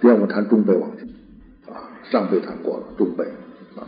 [0.00, 1.06] 第二，我谈中辈往生
[1.72, 3.24] 啊，上辈谈过了，中辈
[3.76, 3.84] 啊，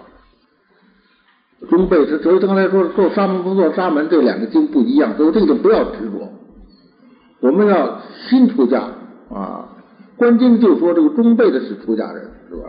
[1.71, 6.29] 中辈是所以刚才说做沙门不做沙门这两个经不一样，所以这个不要执着，
[7.40, 8.83] 我们要新出家
[9.30, 9.69] 啊。
[10.17, 12.62] 观经就说这个中辈的是出家人，是吧？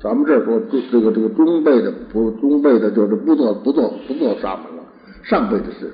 [0.00, 4.82] 咱们这儿说这个这个中辈的不中辈的，就是不做不做不做沙门了，
[5.22, 5.92] 上辈的是。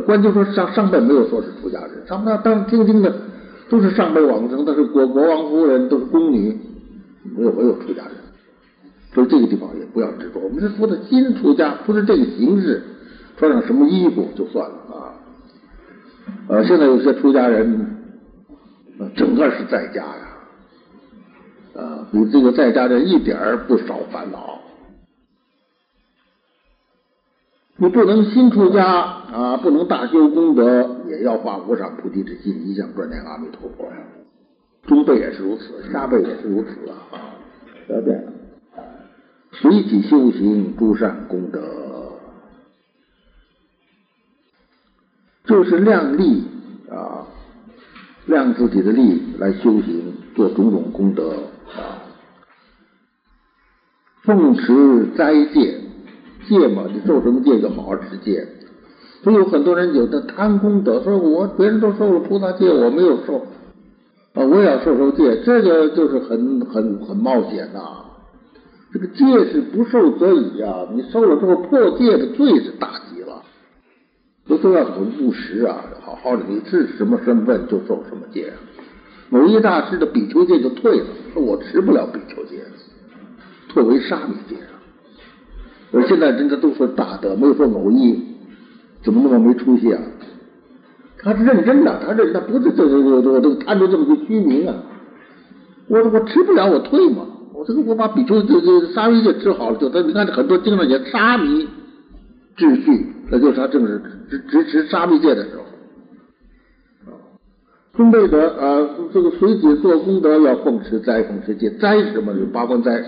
[0.00, 3.14] 观经说上上辈没有说是出家人，上辈当听经的。
[3.70, 6.58] 都是上辈往生，都是国国王夫人，都是宫女，
[7.36, 8.12] 没有没有出家人，
[9.14, 10.40] 所以这个地方也不要执着。
[10.40, 12.82] 我们是说的新出家，不是这个形式，
[13.36, 15.14] 穿上什么衣服就算了啊。
[16.48, 17.86] 呃，现在有些出家人，
[19.16, 24.59] 整个是在家呀，啊，比这个在家的一点儿不少烦恼。
[27.82, 33.96] 你不能新出家啊，不能大修功德，也要发无上菩提之心，一向专念阿弥陀佛呀。
[34.86, 37.08] 中辈也是如此，下辈也是如此啊。
[37.86, 38.22] 不要变，
[39.52, 42.18] 随己修行诸善功德，
[45.46, 46.44] 就是量力
[46.90, 47.24] 啊，
[48.26, 51.30] 量自己的力来修行，做种种功德
[51.74, 52.04] 啊，
[54.24, 55.79] 奉持斋戒。
[56.50, 58.44] 戒嘛，你受什么戒就好好持戒。
[59.22, 63.36] 所以有很多人有的贪功德，说我别人都受了菩萨戒，我没有受
[64.34, 67.80] 啊，我也要受受戒，这个就是很很很冒险呐。
[68.92, 73.42] 这个戒是不受则已啊，你受了之后破戒的罪是大极了。
[74.48, 78.52] 都都要很务实啊，好好的，你是什么身份就受什么戒。
[79.28, 82.64] 某一大师的比丘戒就退了，说我持不了比丘戒，
[83.68, 84.56] 退为沙弥戒。
[85.92, 88.18] 我现在人家都说大德，没有说偶一，
[89.02, 90.00] 怎么那么没出息啊？
[91.22, 94.74] 他是认真的，他认他不是这这这这这贪着这么个虚名啊！
[95.88, 97.26] 我我吃不了，我退嘛！
[97.52, 101.68] 我这个我把比丘这这沙弥戒治好了，就他你看很多经上也沙弥
[102.56, 104.00] 秩序，那就是他正是
[104.30, 105.62] 执执持沙弥戒的时候。
[107.92, 111.68] 中辈德啊，这个随己做功德要奉持斋，奉持戒。
[111.72, 112.32] 斋是什么？
[112.32, 113.04] 就八关斋，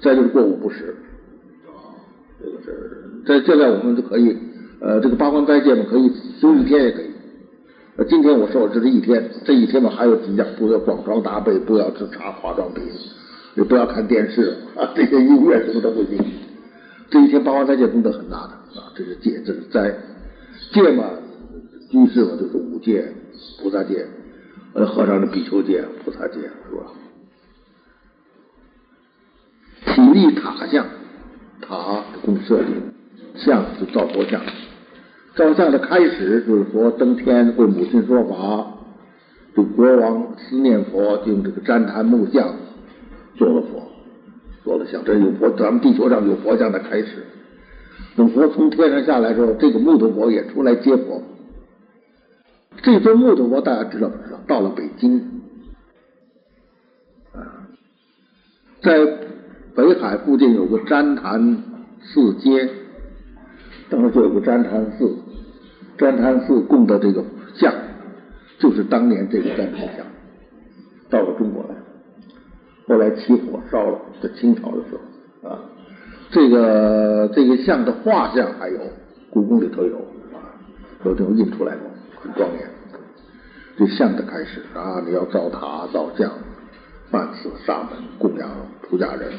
[0.00, 0.94] 斋就是过午不食。
[2.40, 4.36] 这个是在现在我们就可以，
[4.80, 6.10] 呃，这个八关斋戒嘛，可以
[6.40, 7.10] 休一天也可以。
[7.96, 12.84] 呃，今天我受这是一天，这一天嘛还有几样，不要广装搭配，不要吃茶化妆品，
[13.56, 16.16] 也不要看电视 啊，这些音乐什么都不行。
[17.10, 19.92] 这一天八关斋戒功德很大的啊，这是戒，这是斋。
[20.72, 21.10] 戒嘛，
[21.90, 23.12] 居士嘛就是五戒、
[23.60, 24.06] 菩萨戒，
[24.74, 26.92] 呃，和尚的比丘戒、菩萨戒是吧？
[29.86, 30.86] 起立塔像。
[31.60, 32.68] 塔供设立，
[33.34, 34.40] 像是造佛像，
[35.34, 38.66] 造像的开始就是佛登天为母亲说法，
[39.54, 42.54] 这国王思念佛，就用这个旃檀木像
[43.36, 43.82] 做了佛，
[44.64, 45.04] 做了像。
[45.04, 47.24] 这有佛，咱们地球上有佛像的开始。
[48.16, 51.22] 等佛从天上下来之后，这个木头佛也出来接佛。
[52.82, 54.40] 这尊木头佛大家知道不知道？
[54.46, 55.18] 到了北京，
[57.32, 57.68] 啊，
[58.82, 59.28] 在。
[59.78, 61.62] 北海附近有个旃檀
[62.02, 62.68] 寺街，
[63.88, 65.16] 当时就有个旃檀寺，
[65.96, 67.24] 旃檀寺供的这个
[67.54, 67.72] 像，
[68.58, 70.04] 就是当年这个旃檀像，
[71.08, 71.76] 到了中国来，
[72.88, 75.60] 后来起火烧了，在清朝的时候啊，
[76.32, 78.80] 这个这个像的画像还有，
[79.30, 79.96] 故宫里头有
[80.34, 80.42] 啊，
[81.04, 81.88] 都都印出来过，
[82.20, 82.68] 很庄严。
[83.78, 86.32] 这像的开始啊，你要造塔造像，
[87.12, 88.50] 办寺沙门供养
[88.90, 89.30] 出家人。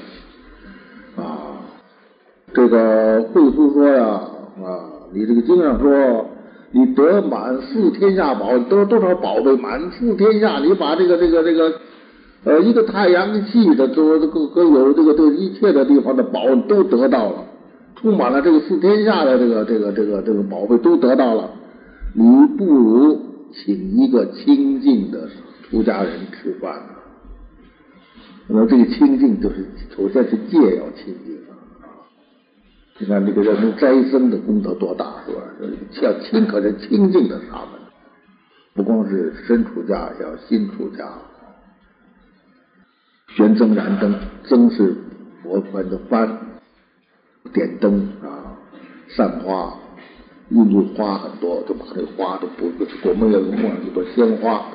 [1.15, 1.61] 啊，
[2.53, 4.05] 这个慧书说呀，
[4.63, 4.67] 啊，
[5.13, 6.25] 你这个经上说，
[6.71, 9.55] 你得满四天下宝，得多少宝贝？
[9.57, 11.73] 满四天下，你把这个这个这个，
[12.45, 17.43] 呃，一个太阳系的，都这个各有这个这一切的地方的宝都得到了，
[17.95, 21.49] 充满了这个四天下的这个这个这个这个宝贝都得到了，
[22.13, 23.19] 你不如
[23.51, 25.27] 请一个清净的
[25.69, 26.73] 出家人吃饭。
[28.51, 29.63] 那么这个清净就是
[29.95, 31.53] 首先是戒要清净啊！
[32.97, 35.41] 你看这个人们斋僧的功德多大是吧？
[36.01, 37.79] 要清可是清净的他们，
[38.73, 41.07] 不光是身出家，要心出家。
[43.27, 44.19] 悬灯燃灯，
[44.49, 44.95] 灯是
[45.43, 46.27] 佛观的幡，
[47.53, 48.57] 点灯啊，
[49.09, 49.77] 散花，
[50.49, 52.71] 印度花很多，就把这花都不，
[53.07, 54.65] 我们也供养一朵鲜花，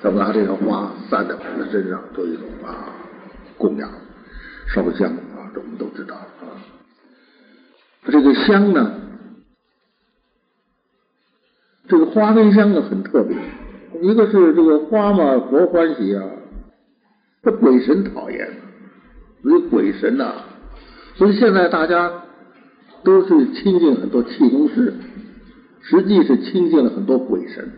[0.00, 2.95] 咱们拿这个花散在我们身上，做一种啊。
[3.58, 3.90] 供养
[4.74, 6.44] 烧香啊，这我们都知道啊。
[8.06, 8.92] 这个香呢，
[11.88, 13.36] 这个花跟香呢很特别，
[14.00, 16.22] 一个是这个花嘛，佛欢喜啊，
[17.42, 18.48] 这鬼神讨厌，
[19.42, 20.32] 所以鬼神呐，
[21.16, 22.22] 所以现在大家
[23.02, 24.94] 都是亲近很多气功师，
[25.82, 27.72] 实际是亲近了很多鬼神。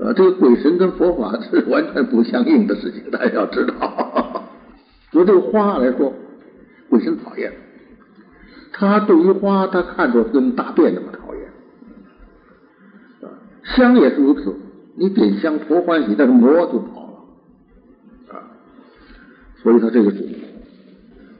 [0.00, 4.19] 啊，这个鬼神跟佛法是完全不相应的事情，大家要知道。
[5.10, 6.12] 就这个花来说，
[6.88, 7.52] 鬼神讨厌，
[8.72, 11.50] 他对于花，他看着跟大便那么讨厌。
[13.76, 14.54] 香也是如此，
[14.96, 17.06] 你点香佛欢喜，但是魔就跑
[18.30, 18.36] 了。
[18.36, 18.50] 啊，
[19.62, 20.28] 所以他这个是，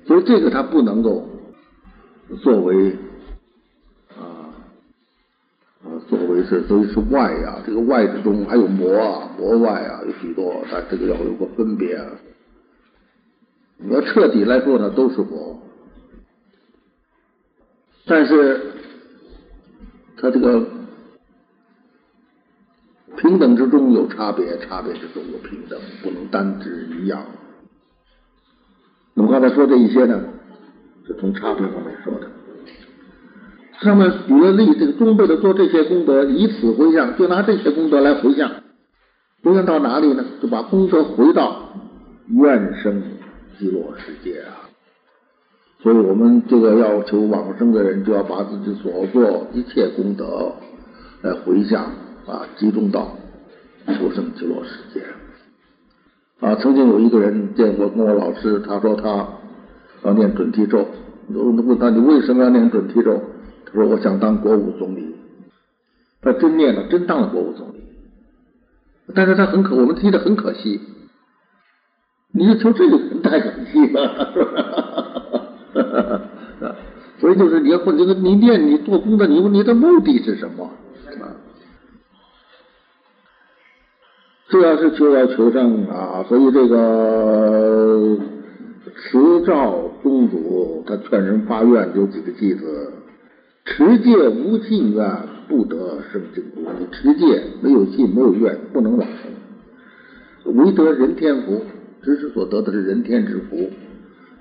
[0.06, 1.28] 所以这个他不能够
[2.42, 2.96] 作为
[4.18, 4.50] 啊。
[6.08, 11.94] 作为是，所以是外啊，这个外之中还有魔啊，魔外啊，有许多，但这个要有个分别。
[11.94, 12.06] 啊。
[13.82, 15.58] 你要彻底来说呢，都是佛，
[18.06, 18.60] 但是
[20.18, 20.66] 他这个
[23.16, 27.24] 平等之中有差别，差别之中有平等，不能单指一样。
[29.14, 30.22] 那么刚才说这一些呢，
[31.06, 32.28] 是从差别方面说的。
[33.80, 38.50] 上面举了例，这个中辈的做这些功德，以此回向，就拿这些功德来回向，
[39.42, 40.22] 回向到哪里呢？
[40.42, 41.70] 就把功德回到
[42.28, 43.02] 愿生
[43.60, 44.70] 极乐世界啊！
[45.82, 50.50] 所以我们这个要求往生的人，就要把自己所做一切功德
[51.20, 51.84] 来回向
[52.26, 53.18] 啊，集中到
[53.86, 55.04] 求生极乐世界
[56.40, 56.54] 啊！
[56.56, 59.28] 曾经有一个人见过跟我老师，他说他
[60.04, 60.86] 要念准提咒，
[61.34, 63.20] 我问他你为什么要念准提咒？
[63.66, 65.14] 他说我想当国务总理，
[66.22, 67.82] 他真念了，真当了国务总理。
[69.14, 70.80] 但是他很可，我们听着很可惜。
[72.32, 74.42] 你就求这个太可惜了，是
[75.82, 76.22] 吧？
[77.18, 80.70] 所以就是你要或这个你念你做功德，你问你的目的是什么？
[84.48, 88.18] 这要是求要求生啊，所以这个
[88.96, 92.92] 慈照宗主他劝人发愿有几个句子。
[93.64, 95.06] 持戒无信愿，
[95.46, 96.66] 不得生净土。
[96.90, 100.54] 持戒没有信，没有愿，不能往生。
[100.56, 101.62] 唯得人天福，
[102.02, 103.70] 知识所得的是人天之福，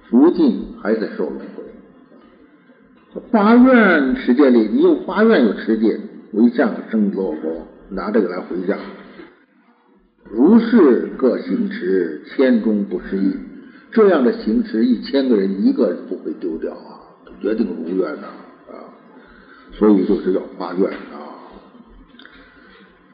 [0.09, 1.63] 福尽还在受轮回。
[3.31, 5.99] 发愿世界里，你有发愿有持戒，
[6.31, 8.77] 为相生罗佛，拿这个来回向。
[10.31, 13.33] 如是各行持，千中不失一。
[13.91, 17.01] 这样的行持，一千个人一个不会丢掉啊，
[17.41, 18.93] 决定如愿的啊。
[19.71, 21.17] 所以就是要发愿啊！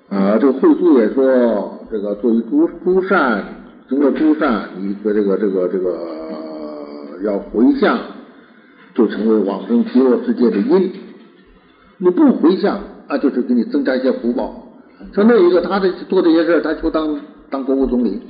[0.10, 3.44] 啊，这个慧苏也说，这个作为诸诸善
[3.88, 8.00] 行了诸善，你的这个这个这个要回向，
[8.94, 10.92] 就成为往生极乐世界的因。
[11.98, 14.64] 你不回向，啊，就是给你增加一些福报。
[15.14, 18.22] 像那一个，他这做这些事他就当当国务总理，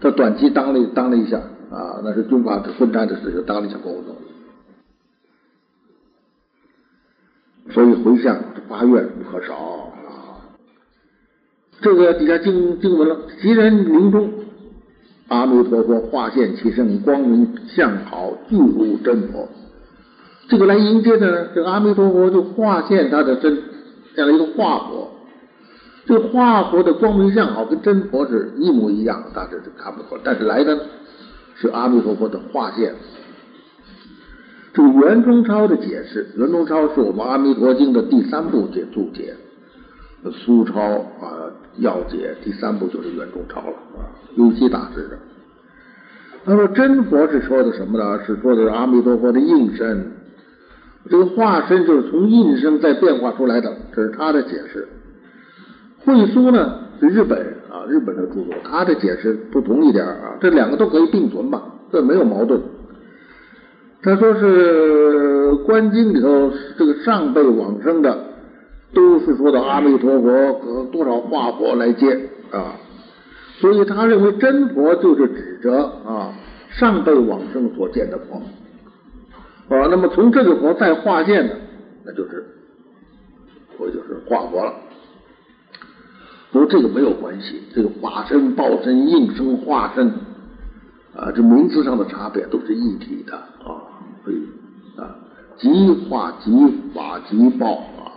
[0.00, 1.36] 他短期当了当了一下
[1.70, 4.18] 啊，那是军阀混战的时候当了一下国务总理。
[7.72, 8.36] 所以回向
[8.68, 10.50] 发愿不可少啊！
[11.80, 14.30] 这个底下经经文了，即人临终，
[15.32, 19.48] 阿弥陀佛化现其身，光明相好，具如真佛。
[20.48, 23.58] 这个来迎接的呢，这个阿弥陀佛就化现他的真，
[24.14, 25.10] 这样一个化佛。
[26.04, 30.20] 这个化佛的光明相好跟真佛是一模一样，大家是看不出来。
[30.24, 30.78] 但是来的
[31.54, 32.92] 是阿弥陀佛的化现。
[34.74, 39.34] 这个袁中超的解释，袁中超是我们《阿弥陀经》的第三部解注解，
[40.32, 45.18] 苏超啊要解第三部就是圆中朝了啊，尤其大师的。
[46.44, 48.24] 他说真佛是说的什么呢？
[48.26, 50.12] 是说的阿弥陀佛的应身，
[51.08, 54.88] 这个化身就是从应身再变化出来的，这是他的解释。
[56.04, 61.62] 慧苏呢是日本人啊，日本的著作，他的解释不同一点啊，这两个都可以并存吧，
[61.92, 62.60] 这没有矛盾。
[64.02, 68.18] 他说是《观经》里头，这个上辈往生的，
[68.94, 72.76] 都是说的阿弥陀佛和多少化佛来接啊，
[73.60, 76.34] 所以他认为真佛就是指着啊
[76.70, 78.42] 上辈往生所见的佛
[79.74, 81.56] 啊，那么从这个佛再化现的，
[82.04, 82.44] 那就是
[83.78, 84.74] 我就是化佛了。
[86.50, 90.06] 不过这个没有关系，这个化身、报身、应身、化身
[91.16, 93.88] 啊，这名词上的差别都是一体的啊。
[94.22, 94.36] 所以
[95.00, 95.16] 啊，
[95.56, 96.50] 即化即
[96.94, 98.11] 法即报啊，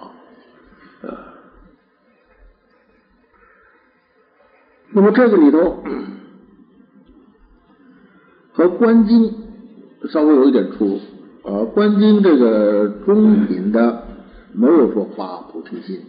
[4.92, 5.84] 那么这个里头
[8.54, 9.34] 和观经
[10.10, 11.00] 稍微有一点出入
[11.44, 14.04] 啊，观经这个中品的
[14.54, 16.02] 没有说发菩提心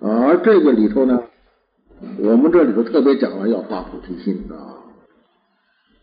[0.00, 1.22] 啊，而这个里头呢
[2.18, 4.78] 我们这里头特别讲了要发菩提心啊。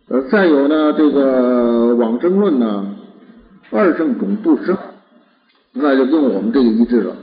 [0.10, 2.96] 呃，再有呢，这个往生论呢，
[3.72, 4.78] 二圣种不生，
[5.80, 7.16] 那就跟我们这个一致了。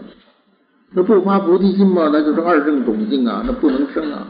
[0.92, 4.28] 那不发菩提心嘛，那就是二圣种性啊，那不能生啊。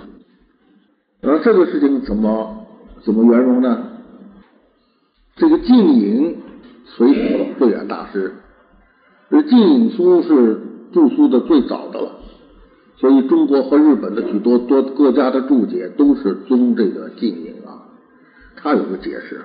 [1.23, 2.67] 而这个事情怎么
[3.05, 3.91] 怎么圆融呢？
[5.37, 6.37] 这个净影
[6.87, 8.33] 随佛慧远大师，
[9.31, 10.61] 这净隐书是
[10.93, 12.13] 著书的最早的了，
[12.97, 17.83] 所以中国和日本的许多多各家的注解都是宗这个净影啊。
[18.57, 19.43] 他有个解释，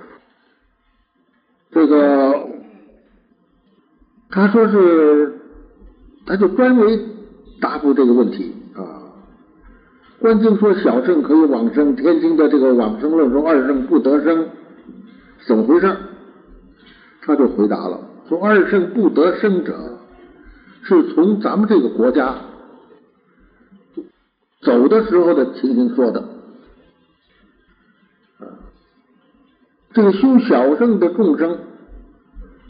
[1.71, 2.47] 这个
[4.31, 5.39] 他说是，
[6.25, 6.99] 他就专为
[7.59, 9.09] 答复这个问题啊。
[10.19, 14.47] 观经说小圣可以往生，天经的这个往生论说二圣不得生，
[15.47, 15.97] 怎么回事？
[17.21, 19.97] 他就回答了，说二圣不得生者，
[20.83, 22.35] 是从咱们这个国家
[24.61, 26.23] 走的时候的情形说的。
[29.91, 31.57] 这个修小圣的众生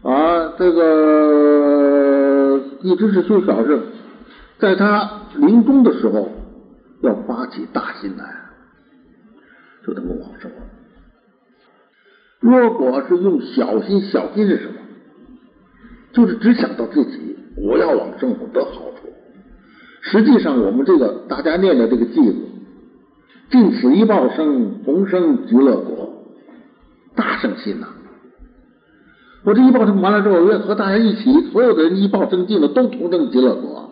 [0.02, 3.82] 啊，这个一直是修小事，
[4.58, 6.32] 在他临终的时候
[7.02, 8.24] 要发起大心来，
[9.86, 10.58] 就能够往生了。
[12.40, 14.74] 如果是用小心，小心是什么？
[16.14, 19.10] 就是只想到自己，我要往生，我得好处。
[20.02, 22.36] 实际上，我们这个大家念的这个偈子，
[23.52, 26.24] 尽此一报生，同生极乐国。
[27.16, 27.88] 大圣心呐！
[29.44, 33.90] 我这一报生完了之后，要和大家一起，所有的人一报生尽了，都同证极乐国，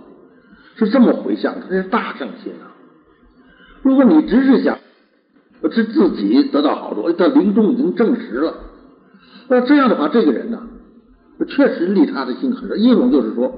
[0.75, 2.75] 是这么回向，这是大圣心啊！
[3.82, 4.77] 如果你只是想
[5.72, 8.54] 是自己得到好处，他临终已经证实了，
[9.48, 10.60] 那这样的话，这个人呢，
[11.48, 12.75] 确实利他的心很少。
[12.75, 13.51] 一种就是说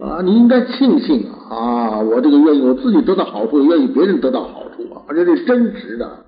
[0.00, 6.23] 啊，你应该庆幸啊，我这个愿意我自己得到好处，愿意别人得到好处啊，而且是真实的。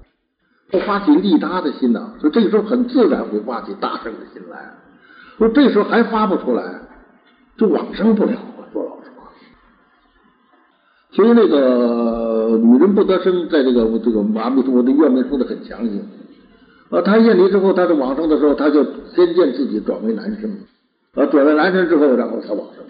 [0.70, 4.74] 不发起利他的心呐，所以这个时候很自然会发起大圣的心来。
[5.38, 6.62] 说这时候还发不出来，
[7.56, 8.32] 就往生不了。
[8.72, 9.30] 说老实话，
[11.12, 16.00] 其实那个女人不得生，在这个这个阿弥陀佛的愿文说的很详细。
[16.90, 20.50] 啊，他验离之后，他在往生的时候，他就先见自己转为男生，
[21.14, 22.84] 啊，转为男生之后，然后才往生。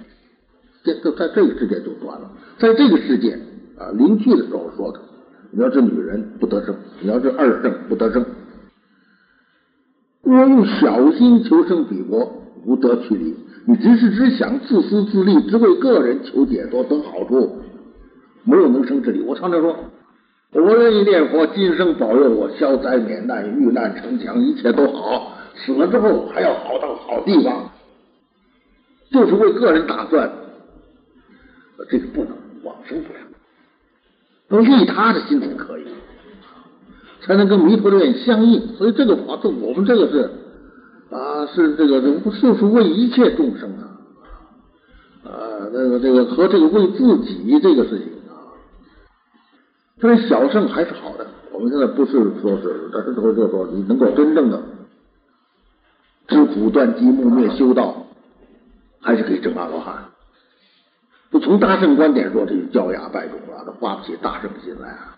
[0.84, 3.38] 这这在这个世界就断了，在这个世界
[3.78, 5.00] 啊，临去的时候说的。
[5.52, 8.24] 你要是女人不得生，你要是二圣不得生。
[10.22, 13.34] 我用小心求生彼国，无得去离。
[13.66, 17.62] 你只是只想自私自利，只为个人求解脱得好处，
[18.44, 19.22] 没有能生之理。
[19.22, 19.76] 我常常说，
[20.52, 25.32] 我愿意念佛，今生保佑我消灾免难、遇难成祥，一切都好。
[25.54, 27.70] 死了之后还要好到好地方，
[29.10, 30.30] 就是为个人打算。
[31.88, 33.18] 这个不能往生不了。
[34.48, 35.84] 都利他的心才可以，
[37.22, 38.74] 才能跟弥陀的愿相应。
[38.76, 40.30] 所以这个法，这我们这个是
[41.10, 43.98] 啊，是这个这不就是为一切众生啊
[45.24, 45.30] 啊，
[45.72, 48.54] 那个这个和这个为自己这个事情啊，
[50.00, 51.26] 所以小圣还是好的。
[51.52, 54.62] 我们现在不是说是，但是说就说你能够真正的
[56.28, 58.06] 知苦断机灭灭修道，
[59.00, 60.04] 还是可以证阿罗汉。
[61.40, 65.16] 从大圣观点说，这就教牙败种了，他发不起大圣心来啊。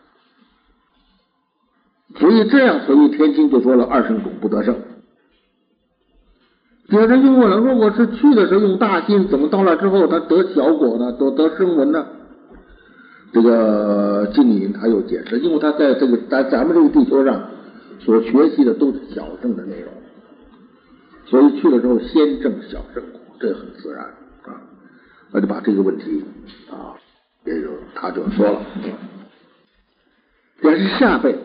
[2.16, 4.74] 所以这样，所以天经就说了二圣种不得生。
[6.88, 11.12] 有人就问了：如果是去的时候用大心，怎么到那之后他得小果呢？
[11.12, 12.06] 得得声闻呢？
[13.30, 17.50] 这个静隐他有解释，因为他在这个在咱们这个地球上
[18.00, 19.92] 所学习的都是小圣的内容，
[21.26, 24.06] 所以去了之后先证小圣果，这很自然。
[25.30, 26.24] 那就把这个问题
[26.70, 26.96] 啊，
[27.44, 28.62] 也就他就说了，
[30.62, 31.36] 也是下辈，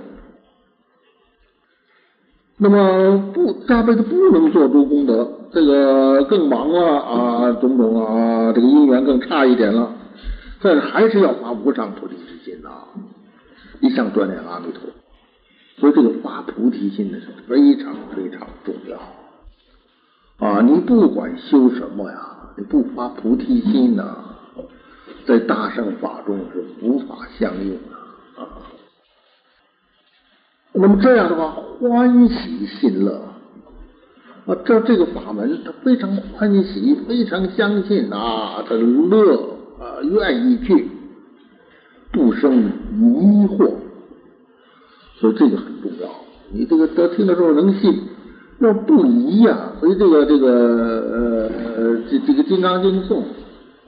[2.58, 9.94] 那么不下辈子不能做诸功德，这个更忙了啊，种种啊，这个姻缘更差一点了，
[10.62, 12.70] 但是还是要发无上菩提之心呐，
[13.82, 14.90] 一向锻炼阿弥陀，
[15.78, 20.48] 所以这个发菩提心呢是非常非常重要。
[20.48, 22.30] 啊，你不管修什么呀。
[22.56, 24.16] 你不发菩提心呢，
[25.26, 28.48] 在大圣法中是无法相应的啊。
[30.74, 33.22] 那么这样的话，欢喜信乐
[34.46, 39.36] 啊，这这个法门他非常欢喜，非常相信啊，他乐
[39.80, 40.90] 啊，愿意去，
[42.12, 43.74] 不生疑惑，
[45.16, 46.08] 所以这个很重要。
[46.52, 48.13] 你这个得听的时候能信。
[48.64, 53.26] 要不疑呀，所以这个这个呃这这个《金刚经》颂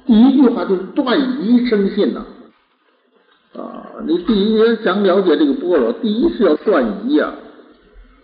[0.06, 2.26] 第一句话就是断疑生信呐
[3.56, 3.94] 啊。
[4.06, 7.34] 你第一想了解这个般若，第一是要断疑啊，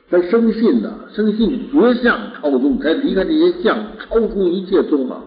[0.09, 5.23] 才生信的，生信绝相超宗，才离开这些相，超出一切宗啊。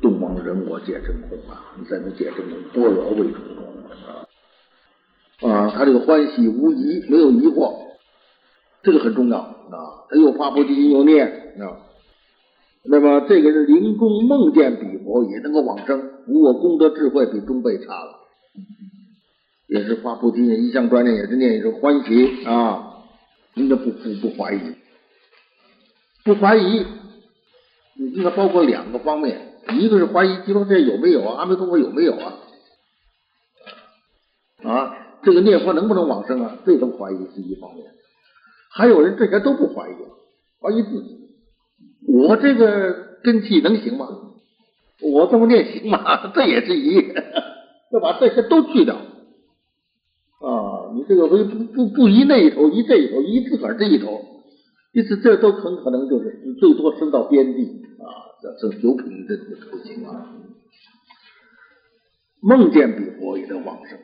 [0.00, 3.36] 东方人我见真空啊，你才能见真空，般若为主
[5.46, 5.52] 啊。
[5.52, 7.74] 啊，他这个欢喜无疑，没有疑惑，
[8.82, 10.06] 这个很重要啊。
[10.08, 11.26] 他又发菩提心，又念
[11.60, 11.78] 啊。
[12.84, 16.10] 那么这个是临终梦见彼佛，也能够往生。
[16.26, 18.20] 无我功德智慧比中辈差了，
[19.68, 22.88] 也是发菩提心，一向专念，也是念一声欢喜啊。
[23.54, 24.60] 应该不不不怀疑，
[26.24, 26.86] 不怀疑。
[27.94, 32.34] 你应该包括两个方面，一个是怀疑极乐世界有没有啊，阿弥陀佛有没有啊？
[34.64, 36.56] 啊，这个念佛能不能往生啊？
[36.64, 37.84] 这种怀疑是一方面。
[38.74, 39.94] 还有人这些都不怀疑，
[40.60, 41.18] 怀疑自己。
[42.08, 44.08] 我这个根气能行吗？
[45.00, 46.30] 我这么念行吗？
[46.34, 47.12] 这也是一，
[47.92, 50.92] 要把这些都去掉啊！
[50.94, 54.22] 你这个不不不不依那一头，依这一头，依自个儿这一头，
[54.92, 57.64] 意思这都很可能就是最多升到边地
[57.98, 58.06] 啊，
[58.40, 60.36] 这这九品这个头情啊。
[62.40, 63.98] 梦见比佛也能往生，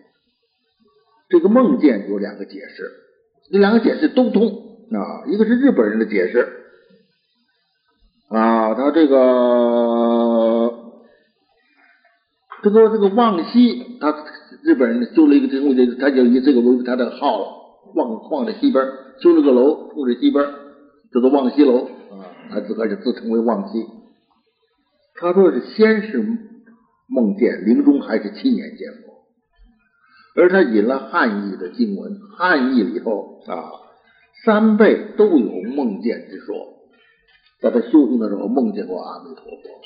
[1.28, 2.90] 这个梦见有两个解释，
[3.50, 4.46] 这两个解释都通
[4.92, 6.48] 啊，一个是日本人的解释。
[8.28, 10.70] 啊，他这个
[12.62, 14.14] 这个这个望西，他
[14.62, 17.46] 日本人修了一个东西，他就以这个为他的号了。
[17.94, 18.84] 望望在西边，
[19.22, 20.44] 修了个楼，住着西边，
[21.14, 22.28] 叫做望西楼啊。
[22.50, 23.86] 他自个就自称为望西。
[25.14, 26.18] 他说是先是
[27.08, 29.17] 梦见，临终还是亲眼见过。
[30.38, 33.73] 而他引了汉译的经文，汉译里头啊，
[34.45, 36.54] 三辈都有梦见之说。
[37.61, 39.80] 在他修行的时候梦见过阿弥陀佛，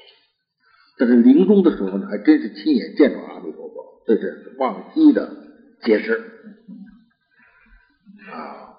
[0.98, 5.34] 但是临终的时候呢，还真是亲眼见着阿弥陀佛，这是望西的
[5.82, 6.22] 解释
[8.30, 8.76] 啊。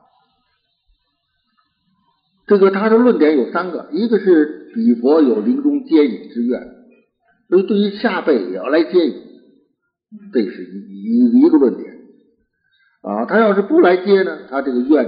[2.46, 6.62] 这个他的论点有三个，一个是彼佛有临终接引之愿，
[7.50, 9.33] 所以对于下辈也要来接引，
[10.34, 11.94] 这是一一一个论点
[13.02, 13.26] 啊。
[13.26, 15.06] 他要是不来接呢，他这个愿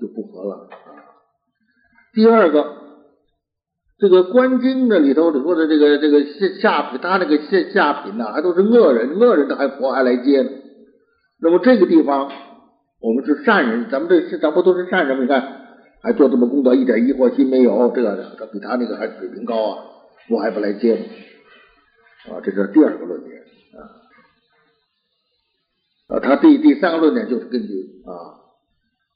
[0.00, 0.90] 就不合了啊。
[2.12, 2.74] 第二个。
[3.98, 10.50] 这个观经的里头里头的这个这个下下品，他那个下下品呢，还都是恶人，恶人的还佛还来接呢。
[11.40, 12.30] 那么这个地方，
[13.00, 15.22] 我们是善人，咱们这咱不都是善人？
[15.22, 15.42] 你看，
[16.02, 19.84] 还做这么功德，一点疑惑心没有，这个他比他那个还水平高啊，
[20.28, 22.34] 佛还不来接吗？
[22.34, 23.40] 啊，这是第二个论点
[23.80, 23.80] 啊。
[26.08, 28.12] 啊，他第第三个论点就是根据啊，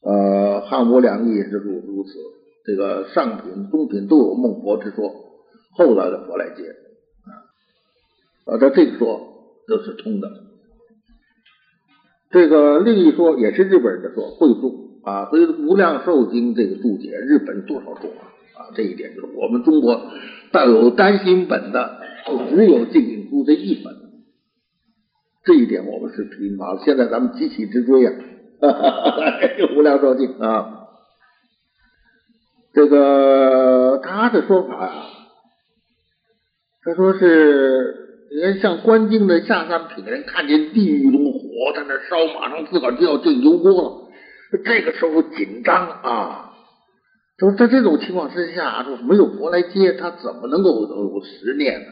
[0.03, 2.11] 呃，汉武两义也是如如此。
[2.63, 5.11] 这个上品、中品都有孟佛之说，
[5.77, 6.63] 后来的佛来接
[7.25, 9.21] 啊，啊，他这个说
[9.67, 10.29] 都是通的。
[12.31, 18.29] 这个另一说也是日本人的说，会注啊，所以《无量寿经》这个注解，日本多少种啊？
[18.55, 20.11] 啊，这一点就是我们中国
[20.53, 22.01] 带有单行本的，
[22.51, 23.95] 只有净印书这一本，
[25.51, 26.79] 这一点我们是贫乏。
[26.85, 28.13] 现在咱们急起直追呀
[28.61, 28.71] 啊，
[29.77, 30.77] 《无量寿经》啊。
[32.73, 35.07] 这个他的说法啊，
[36.85, 37.97] 他说是，
[38.33, 41.41] 你看像观经的下三品的人，看见地狱中火
[41.75, 44.09] 在那烧，马上自个儿就要进油锅了，
[44.65, 46.53] 这个时候紧张啊，
[47.39, 51.87] 说在这种情况之下，说没有佛来接，他怎么能够有十念呢？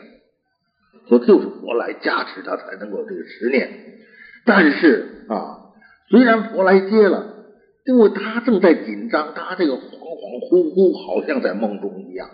[1.08, 3.98] 说就是佛来加持他，才能够这个十念。
[4.44, 5.72] 但是啊，
[6.08, 7.36] 虽然佛来接了。
[7.88, 12.28] 因为他正在紧张，他这个恍恍惚惚，好像在梦中一样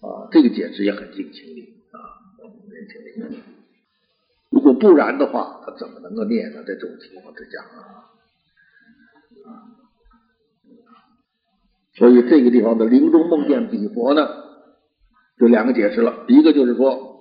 [0.00, 0.32] 啊。
[0.32, 2.00] 这个解释也很近情理啊，
[2.40, 3.42] 年轻人。
[4.48, 6.62] 如果不然的话，他怎么能够念呢？
[6.66, 8.08] 在这种情况之下啊，
[11.92, 14.26] 所以这个地方的临终梦见比佛呢，
[15.38, 16.24] 就两个解释了。
[16.28, 17.16] 一个就是说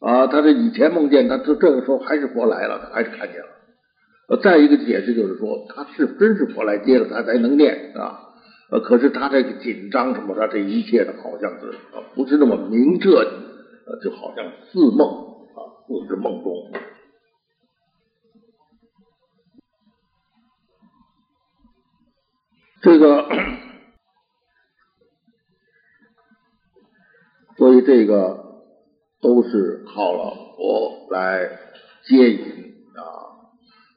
[0.00, 4.38] 啊，他这以前梦见他这这个时候还是佛来了，他还是看见了。
[4.42, 8.28] 再一个解释就是说，他是真是佛来接了，他才能念啊。
[8.70, 15.08] 呃，可是他这个紧张什么，他这一切的好像是啊，不是那么明澈，呃，就好像似梦
[15.56, 15.58] 啊，
[15.88, 16.70] 似是梦中。
[22.82, 23.28] 这个，
[27.60, 28.64] 所以这个
[29.20, 31.46] 都是靠了佛来
[32.08, 32.40] 接引
[32.96, 33.04] 啊。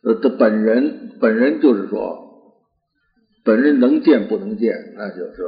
[0.04, 2.58] 呃，他本人本人就是说，
[3.46, 5.44] 本人能见不能见，那就是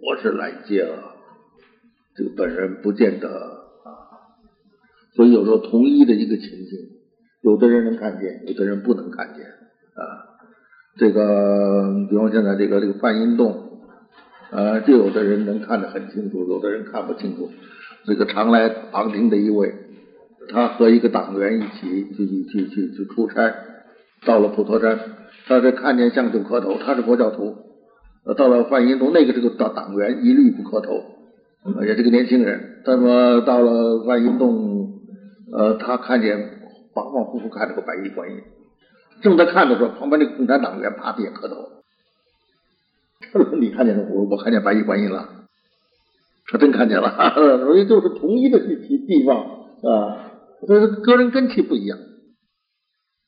[0.00, 1.16] 我是来接了，
[2.14, 3.90] 这个本人不见得啊。
[5.16, 6.78] 所以有时候同一的一个情境，
[7.42, 10.38] 有的人能看见，有的人不能看见啊。
[10.96, 13.63] 这个，比方现在这个这个梵音洞，
[14.54, 17.50] 呃，就有的人能看得很清楚，有的人看不清楚。
[18.06, 19.74] 这个常来旁听的一位，
[20.48, 23.52] 他和一个党员一起去去去去去出差，
[24.24, 24.98] 到了普陀山，
[25.48, 27.56] 他这看见像就磕头，他是佛教徒。
[28.38, 31.02] 到了梵音洞，那个这个党党员一律不磕头，
[31.82, 32.80] 也这个年轻人。
[32.84, 35.00] 他说到了梵音洞，
[35.52, 36.38] 呃，他看见
[36.94, 38.36] 恍恍惚惚看着个白衣观音，
[39.20, 41.56] 正在看的时候，旁边那个共产党员啪地磕头。
[43.32, 45.28] 他 说你看见了我，我看见白衣观音了。
[46.46, 47.32] 他真看见了，
[47.64, 49.36] 所以就是同一个地地方
[49.82, 50.32] 啊，
[50.68, 51.98] 这是个人根气不一样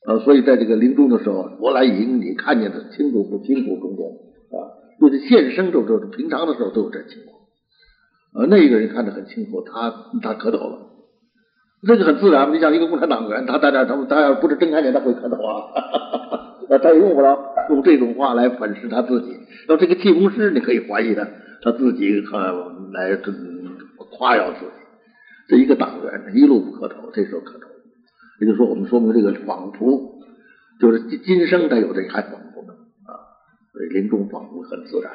[0.07, 4.07] 啊，所以在这个临终的时候，我来迎你看见的清楚不清楚种种
[4.53, 4.85] 啊。
[5.01, 10.79] 就是现生就就是平常的时候都有这情况，啊，那一个人看得很清楚，他他磕头了，
[11.87, 12.53] 这个很自然。
[12.53, 19.37] 你像一个共产党员，他大家，他他要不是真看见，他会磕头啊，那他也用不着用这种话来粉饰他自己。
[19.69, 21.27] 要这个气功师，你可以怀疑他，
[21.63, 22.21] 他自己
[22.93, 23.17] 来
[24.17, 24.73] 夸耀自己。
[25.49, 27.67] 这一个党员一路不磕头，这时候磕头，
[28.41, 30.21] 也就是说，我们说明这个仿佛
[30.81, 32.75] 就是今今生他有这还仿佛呢。
[33.73, 35.13] 所以临终仿佛很自然，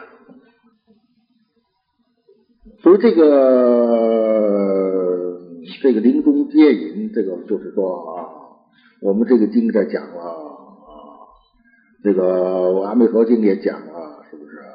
[2.84, 3.26] 所以这个
[5.82, 8.30] 这个临终接引，这个就是说啊，
[9.02, 10.40] 我们这个经在讲了啊，
[12.04, 14.74] 这个阿弥陀经也讲了，是不是啊？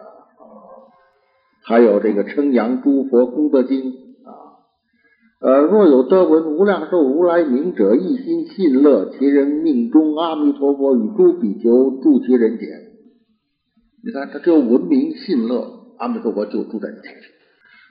[1.65, 4.31] 还有这个称扬诸佛功德经啊，
[5.41, 12.69] 呃，若有得闻无量寿如来名者，一心信乐，其人命中阿弥陀佛与诸比丘住其人间。
[14.05, 17.13] 你看，他只有文明信乐，阿弥陀佛就住在你前。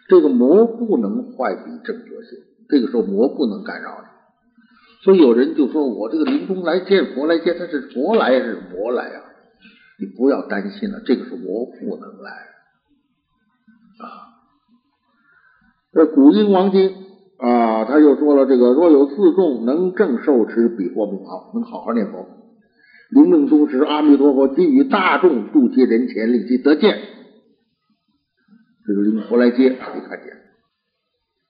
[0.07, 4.07] 这个魔不能坏彼正觉性，这个时候魔不能干扰你。
[5.03, 9.23] 所以有人就说我这个临终来见佛来见，他是佛来还是魔来啊？
[9.99, 12.31] 你不要担心了，这个是我不能来
[13.99, 14.35] 啊。
[15.93, 16.89] 这古英王经
[17.37, 22.27] 啊，他又说了这个：若有四众能正受持彼佛名号，能好好念佛。
[23.11, 26.99] 临命终时，阿弥陀佛给予大众度接人前，令其得见。
[28.85, 30.35] 这个临佛来接，可以看见。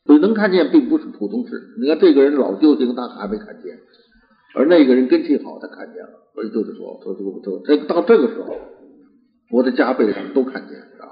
[0.06, 1.76] 所以能看见，并不是普通事。
[1.80, 3.76] 你看这个人老修行，他还没看见；
[4.56, 6.10] 而那个人根气好，他看见了。
[6.34, 7.32] 所以就是说，说这个
[7.64, 8.56] 这这到这个时候，
[9.50, 11.12] 佛的加倍上都看见了啊。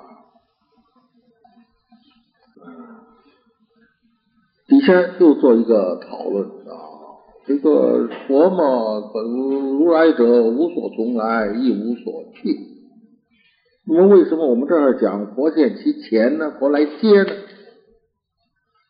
[4.67, 6.73] 底下又做一个讨论啊。
[7.45, 12.57] 这个佛嘛，本如来者，无所从来，亦无所去。
[13.85, 16.51] 那么，为什么我们这儿讲佛现其前呢？
[16.57, 17.29] 佛来接呢？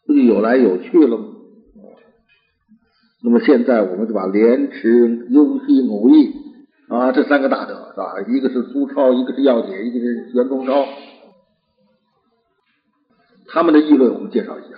[0.05, 1.32] 不就有来有去了吗？
[3.23, 6.33] 那么现在我们就把莲池、幽西、偶益
[6.89, 8.15] 啊这三个大德是吧？
[8.27, 10.85] 一个是苏超，一个是耀典，一个是袁宗超，
[13.47, 14.77] 他们的议论我们介绍一下。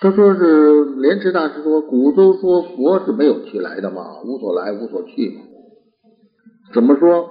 [0.00, 5.42] 他说是莲池大师说，古都说佛是没有去来的嘛，无所来无所去嘛。
[6.72, 7.28] 怎么说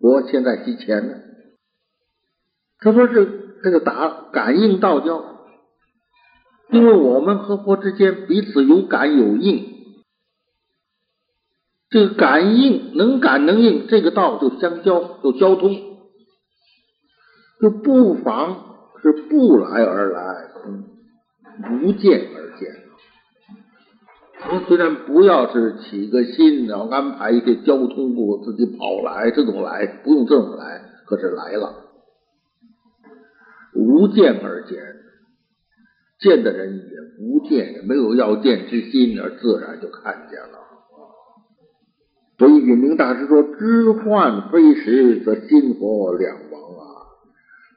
[0.00, 1.14] 佛现在其前呢？
[2.80, 5.22] 他说是这个打感应道交，
[6.70, 9.66] 因为我们和佛之间彼此有感有应，
[11.88, 15.74] 这个感应能感能应，这个道就相交就交通，
[17.60, 20.50] 就不妨是不来而来。
[21.82, 22.70] 无见而见，
[24.50, 31.74] 我虽然不要是起个心，然后安排一些交通部自己跑来，这种来不用这种来，可是来了，
[33.74, 34.78] 无见而见，
[36.20, 36.82] 见的人也
[37.16, 40.58] 不见，没有要见之心，而自然就看见了。
[42.38, 46.84] 所以允明大师说：“知幻非实，则心佛两亡啊。”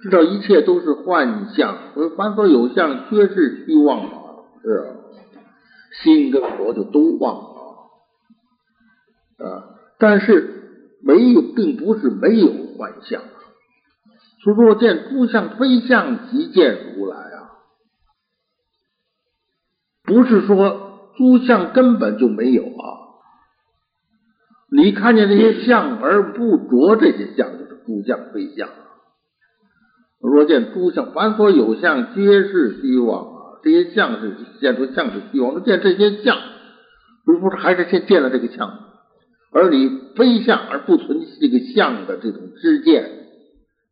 [0.01, 1.77] 知道一切都是幻象，
[2.17, 4.09] 凡所有相，皆是虚妄啊！
[4.61, 4.85] 是
[6.01, 7.59] 心跟佛就都忘了
[9.45, 9.63] 啊！
[9.99, 13.21] 但是没有，并不是没有幻象。
[14.43, 17.42] 说若见诸相非相，即见如来啊！
[20.05, 23.03] 不是说诸相根本就没有啊！
[24.71, 28.67] 你看见这些相而不着这些相，就是诸相非相。
[30.19, 33.59] 若见诸相，凡所有相，皆是虚妄啊！
[33.63, 36.37] 这些相是见出相是虚妄，那见这些相，
[37.23, 38.79] 不不是还是先见了这个相，
[39.51, 43.03] 而你非相而不存这个相的这种知见，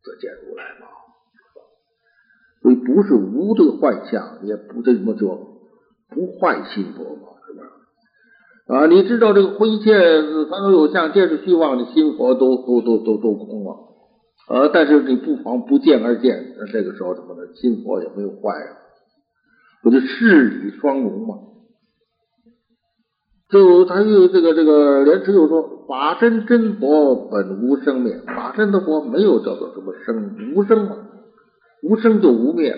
[0.02, 0.88] 则见如来嘛。
[2.60, 5.51] 所以不是无的幻象，也不这么说，
[6.14, 7.62] 不坏心佛嘛，是吧？
[8.76, 9.92] 啊，你知道这个灰切
[10.50, 13.76] 凡所有相，见是虚妄的心佛都都都都都空了。
[14.48, 17.52] 呃，但是你不妨不见而见，那这个时候怎么呢？
[17.54, 18.70] 心佛也没有坏啊，
[19.82, 21.34] 不就事理双融嘛？
[23.48, 30.96] 就他又这个这个莲池又说，法身真佛本无生灭，法身的佛没有叫做什么生，无生嘛，
[31.82, 32.74] 无生就无灭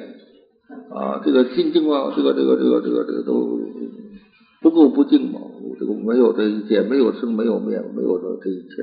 [0.90, 1.22] 啊。
[1.24, 3.58] 这个心经啊，这个这个这个这个这个都
[4.62, 5.40] 不够不净嘛，
[5.78, 8.76] 这个没有这一切，没有生，没有灭，没有这这一切，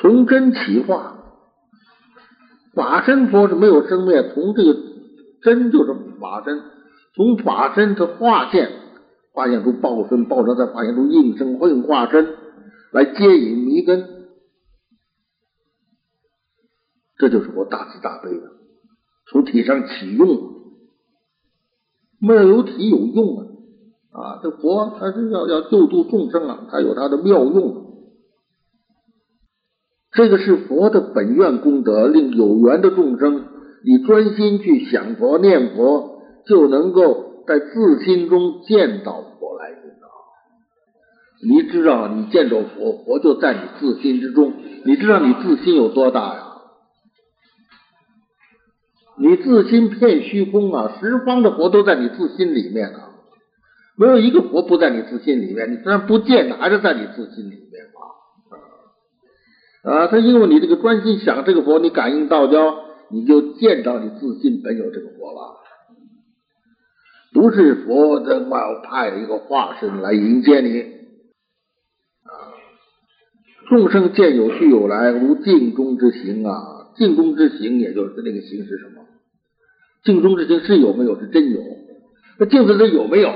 [0.00, 1.18] 从真起化，
[2.74, 4.76] 法身佛是没有生灭，从这个
[5.42, 6.60] 真就是法身。
[7.16, 8.70] 从法身的化现，
[9.32, 12.28] 化现出报身，报身再化现出应声应化身，
[12.92, 14.17] 来接引迷根，
[17.18, 18.42] 这就是我大慈大悲的，
[19.30, 20.28] 从体上起用，
[22.20, 23.46] 没有体有用啊！
[24.12, 27.86] 啊，这佛他是要要救度众生啊，他有他的妙用，
[30.12, 33.44] 这个是佛的本愿功德，令有缘的众生，
[33.84, 36.16] 你专心去想佛念佛。
[36.46, 39.68] 就能够在自心中见到佛来。
[41.46, 44.54] 你知道，你见着佛，佛就在你自心之中。
[44.86, 46.47] 你知道你自心有多大呀？
[49.20, 53.10] 你自心片虚空啊，十方的佛都在你自心里面啊，
[53.96, 55.72] 没有一个佛不在你自心里面。
[55.72, 57.84] 你虽然不见，还是在你自心里面
[59.84, 59.90] 啊。
[59.90, 62.76] 啊，他因为你这个专心想这个佛，你感应道交，
[63.10, 65.56] 你就见到你自心本有这个佛了。
[67.32, 70.80] 不是佛的要派一个化身来迎接你
[72.22, 72.56] 啊！
[73.68, 76.92] 众生见有去有来，无镜中之行啊！
[76.96, 79.04] 镜中之行，也就是那个行是什么？
[80.04, 81.18] 镜中之行是有没有？
[81.20, 81.60] 是真有。
[82.38, 83.32] 那镜子里有没有？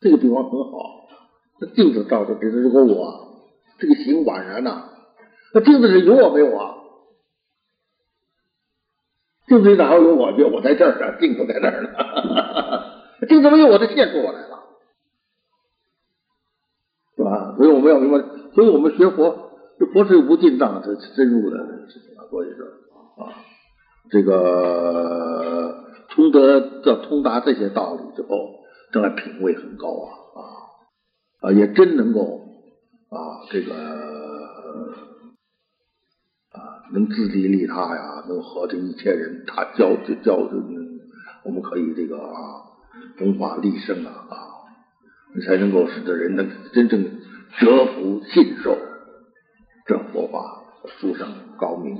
[0.00, 1.08] 这个比方很好。
[1.60, 3.42] 那镜子照着这是个我，
[3.78, 4.84] 这个形宛然呢。
[5.54, 6.74] 那镜子里有我没有啊？
[9.48, 10.32] 镜子里哪有我？
[10.36, 11.88] 就我在这儿呢，镜子在那儿呢。
[13.28, 14.60] 镜子没有我，的现出我来了，
[17.16, 17.56] 是吧？
[17.56, 21.56] 所以我们要明白，所以我们学佛，这佛是无尽藏，是深入的
[21.88, 22.28] 事情啊。
[22.30, 22.64] 所以说
[23.24, 23.34] 啊，
[24.10, 28.60] 这个通得要通达这些道理之后，
[28.92, 30.40] 将来品位很高啊啊
[31.48, 32.40] 啊，也真能够
[33.10, 33.18] 啊
[33.50, 33.74] 这个
[36.52, 36.60] 啊。
[36.90, 40.36] 能自利利他呀，能和这一切人他交就交，
[41.44, 42.64] 我们可以这个啊，
[43.18, 44.36] 弘法利生啊啊，
[45.34, 47.04] 你才能够使得人能真正
[47.58, 48.74] 折服信受
[49.86, 50.62] 这佛法
[50.98, 51.98] 殊胜高明。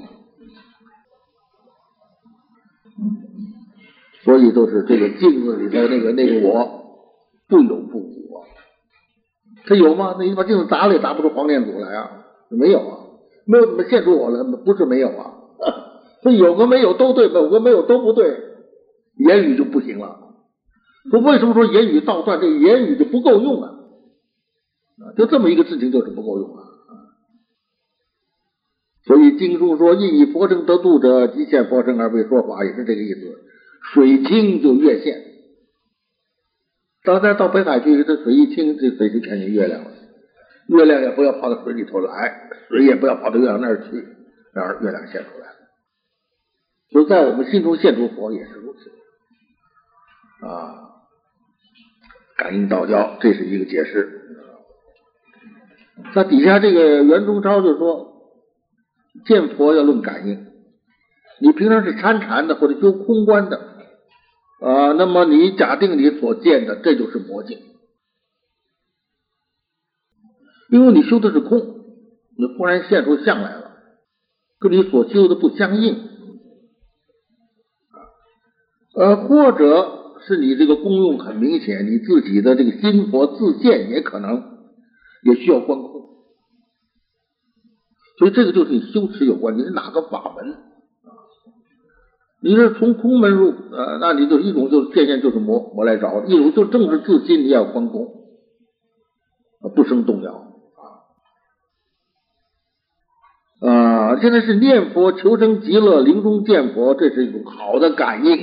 [4.24, 7.08] 所以都是这个镜子里头那个那个我
[7.48, 8.44] 不有不无啊，
[9.66, 10.16] 他有吗？
[10.18, 12.10] 那你把镜子砸了也砸不出黄念祖来啊，
[12.50, 12.98] 没有啊。
[13.50, 15.32] 没有怎么现出我来，不是没有啊，
[16.22, 18.38] 这有个没有都对，有个没有都不对，
[19.16, 20.18] 言语就不行了。
[21.10, 22.38] 说为什么说言语倒断？
[22.40, 23.70] 这言语就不够用啊，
[25.16, 26.64] 就这么一个事情就是不够用啊。
[29.08, 33.40] 所以经书说，应以佛身得度者，即现佛身而为说法，也是这个意思。
[33.94, 35.24] 水清就越现，
[37.04, 39.90] 当然到北海去，这水一清，这水就看见月亮了。
[40.66, 44.06] 月亮也不要跑到水里头来，水也不要跑到月亮那儿去，
[44.52, 45.54] 然而月亮现出来了。
[46.90, 48.90] 就在我们心中现出佛也是如此
[50.46, 50.84] 啊。
[52.36, 54.20] 感应道交，这是一个解释。
[56.14, 58.07] 那底下这个袁中超就说，
[59.24, 60.46] 见佛要论感应。
[61.40, 63.56] 你平常是参禅的或者修空观的
[64.60, 67.58] 啊，那么你假定你所见的这就是魔境。
[70.70, 71.58] 因为你修的是空，
[72.36, 73.70] 你忽然现出相来了，
[74.58, 75.96] 跟你所修的不相应，
[78.94, 84.42] 呃，或者是你这个功用很明显，你自己的这个心佛自见也可能
[85.22, 85.78] 也需要观，
[88.30, 91.10] 这个就是你修持有关，你是哪个法门啊？
[92.40, 98.06] 你是从空门入，呃，那你就一种就是渐渐就是魔魔来找，一种就正是自心，你要观空，
[99.74, 100.44] 不生动摇。
[103.60, 108.36] 啊，现在是念佛求生极乐，临终见佛，这是一种好的感应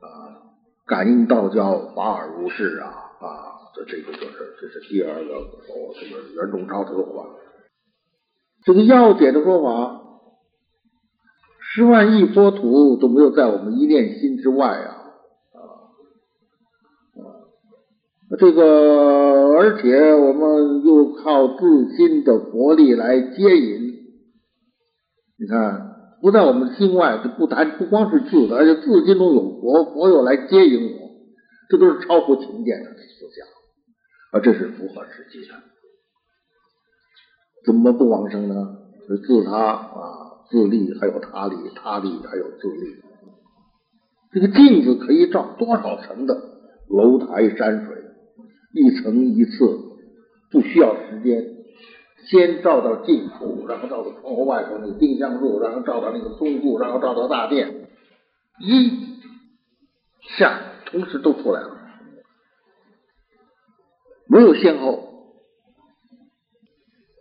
[0.00, 0.42] 啊，
[0.86, 2.88] 感应道教，法尔如是啊
[3.20, 7.24] 啊，这这个就是这是第二个哦，这个袁仲超他说法，
[8.64, 10.00] 这个要解的说法，
[11.60, 14.88] 十万亿佛土都没有在我们一念心之外啊
[15.52, 15.60] 啊
[17.20, 18.36] 啊！
[18.38, 18.62] 这个
[19.58, 23.94] 而且我们又靠自心的佛力来接引，
[25.38, 25.90] 你看
[26.22, 31.10] 不在我们心外，不谈不光是自的，而且自心中有佛，佛又来接引我，
[31.68, 33.46] 这都是超乎情见的思想，
[34.32, 35.54] 啊，这是符合实际的。
[37.64, 38.78] 怎么不往生呢？
[39.06, 40.20] 是自他啊。
[40.50, 43.02] 自利还有他利，他利还有自利。
[44.30, 46.34] 这个镜子可以照多少层的
[46.88, 47.96] 楼台山水，
[48.74, 49.50] 一层一次，
[50.52, 51.42] 不需要时间。
[52.28, 57.88] 先照到近处，然后照到窗户外头那个丁香树，然后照到那个松树，然后照到大殿，
[58.60, 59.18] 一
[60.36, 61.78] 下同时都出来了，
[64.28, 65.13] 没有先后。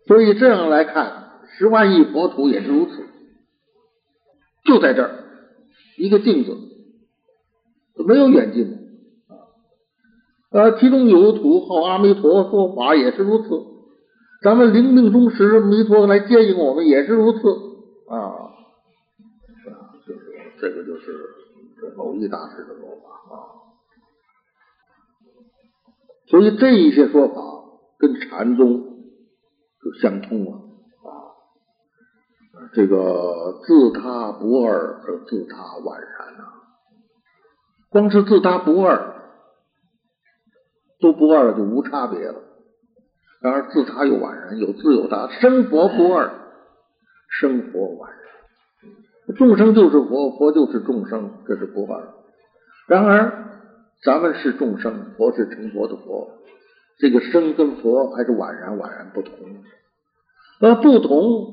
[0.07, 3.05] 所以这样来看，十万亿佛土也是如此。
[4.65, 5.23] 就在这儿，
[5.97, 6.57] 一个镜子，
[8.05, 8.77] 没有远近的
[9.33, 9.35] 啊。
[10.51, 13.49] 呃，其中有土号阿弥陀说法也是如此。
[14.41, 17.39] 咱们临命终时，弥陀来接引我们也是如此
[18.09, 18.17] 啊。
[18.19, 18.49] 啊
[20.05, 20.19] 就是
[20.59, 21.13] 这个就是
[21.79, 23.35] 这某一大师的说法啊。
[26.27, 27.35] 所以这一些说法
[27.97, 28.92] 跟禅宗
[30.01, 30.59] 相通了。
[32.73, 36.53] 这个自他不二而自他宛然啊，
[37.89, 39.15] 光是自他不二
[40.99, 42.41] 都不二就无差别了。
[43.41, 46.31] 然而自他又宛然，有自有他，生佛不二，
[47.27, 49.35] 生佛宛然。
[49.35, 52.13] 众生就是佛，佛就是众生，这是不二。
[52.87, 53.45] 然而
[54.03, 56.31] 咱们是众生，佛是成佛的佛，
[56.97, 59.33] 这个生跟佛还是宛然宛然不同。
[60.63, 61.51] 而不同。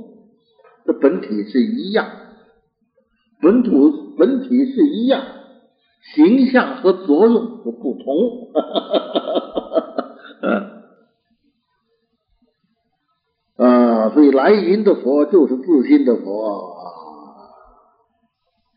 [0.87, 2.07] 的本体是一样，
[3.43, 5.23] 本土本体是一样，
[6.15, 8.51] 形象和作用都不同。
[10.43, 10.81] 嗯。
[13.57, 16.47] 啊，所以来迎的佛就是自心的佛。
[16.47, 16.81] 啊，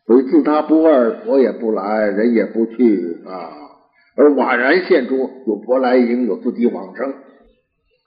[0.06, 3.48] 所以自他不二，佛也不来，人也不去啊，
[4.16, 5.16] 而宛然现出
[5.46, 7.14] 有佛来迎，有自己往生，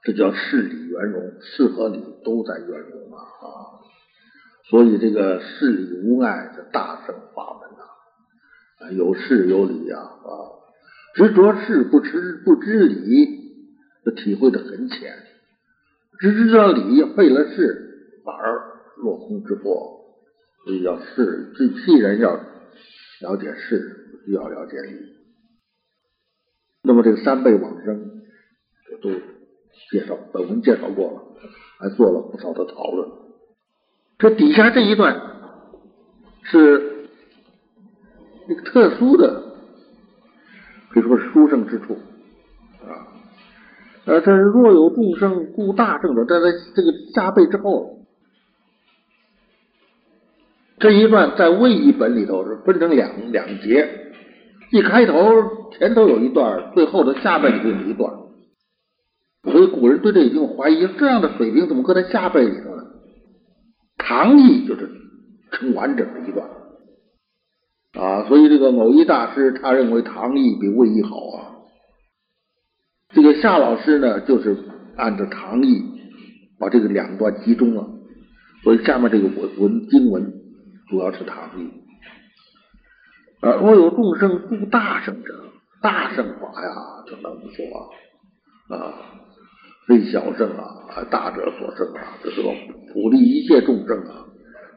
[0.08, 3.84] 这叫事理圆融，事和理都在圆融啊啊。
[4.70, 7.84] 所以这个事理无碍的大圣法门呐，
[8.86, 10.32] 啊有事有理啊啊，
[11.14, 13.52] 执着事不知不知理，
[14.06, 15.12] 这体会的很浅；
[16.22, 18.62] 只知道理，废了事，反而
[18.96, 20.06] 落空之祸。
[20.64, 22.34] 所以要事，这既然要
[23.20, 25.18] 了解事，就要了解理。
[26.82, 28.22] 那么这个三辈往生，
[29.02, 29.10] 都
[29.92, 31.22] 介绍本文介绍过了，
[31.80, 33.10] 还做了不少的讨论。
[34.18, 35.22] 这底下这一段
[36.44, 37.10] 是
[38.48, 39.44] 一个特殊的，
[40.90, 41.98] 可以说是殊胜之处
[42.84, 43.14] 啊。
[44.06, 48.00] 呃，这是若有众生故大圣者，在在这个加倍之后，
[50.80, 54.14] 这一段在魏译本里头是分成两两节，
[54.72, 58.14] 一开头前头有一段，最后的下辈里头有一段，
[59.52, 62.84] 所以古人对这已经怀疑，这样的水平怎么搁在下辈里头呢？
[63.98, 64.90] 唐译就是
[65.52, 66.48] 成完整的一段
[67.94, 71.56] 啊，所以这个某一大师他认为唐译比魏译好啊。
[73.10, 74.58] 这个夏老师呢，就是
[74.96, 75.84] 按照唐译
[76.60, 77.88] 把这个两段集中了，
[78.64, 80.32] 所以下面这个文文经文
[80.90, 81.70] 主要是唐译。
[83.42, 85.34] 啊，若有众生度大圣者，
[85.82, 87.66] 大圣法呀，就能说
[88.78, 88.94] 啊。
[89.88, 92.50] 非小圣啊，大者所生啊，这是个
[92.92, 94.26] 普利一切众生啊，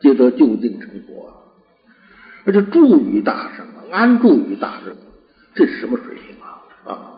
[0.01, 1.35] 皆得就近成佛啊。
[2.45, 4.95] 而且住于大圣，安住于大圣，
[5.53, 6.63] 这是什么水平啊？
[6.87, 7.13] 啊，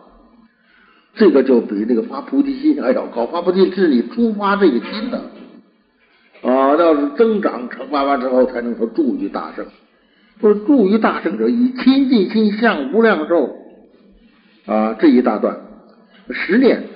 [1.13, 3.27] 这个就比那个发菩提心还要高。
[3.27, 5.21] 发菩提是你出发这个心的
[6.41, 9.63] 啊，要是增长成发完之后，才能说住于大圣。
[10.41, 13.55] 说住于大圣者，以亲近心向无量寿
[14.65, 15.55] 啊，这一大段
[16.31, 16.89] 十年。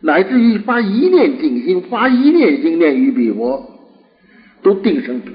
[0.00, 3.68] 乃至于发一念净心，发一念心念于彼佛，
[4.62, 5.30] 都定生彼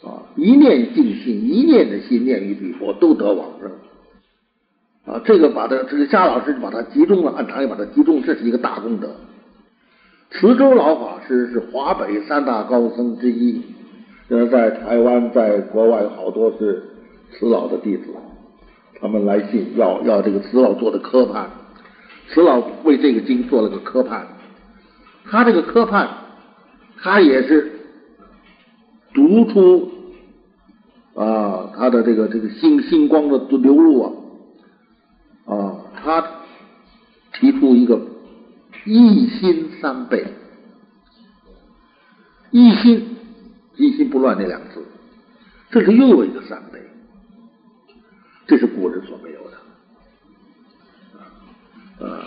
[0.00, 0.22] 佛啊！
[0.34, 3.70] 一念净心，一念的心念于彼佛，都得往生
[5.12, 5.20] 啊！
[5.26, 9.14] 这个把它，这个夏老师就把它集中了，按常理把它集中，这是一个大功德。
[10.30, 13.60] 慈州老法师是华北三大高僧之一，
[14.28, 16.82] 呃，在台湾，在国外好多是
[17.32, 18.04] 慈老的弟子，
[19.00, 21.50] 他们来信要要这个慈老做的科判。
[22.32, 24.24] 慈老为这个经做了个科判，
[25.24, 26.08] 他这个科判，
[27.02, 27.72] 他也是
[29.12, 29.90] 读出
[31.14, 34.12] 啊他的这个这个星星光的流露啊
[35.46, 36.24] 啊，他
[37.32, 38.00] 提出一个
[38.84, 40.24] 一心三倍，
[42.52, 43.16] 一心
[43.74, 44.84] 一心不乱那两字，
[45.70, 46.80] 这是又有一个三倍，
[48.46, 49.59] 这是古人所没有的。
[52.00, 52.26] 啊。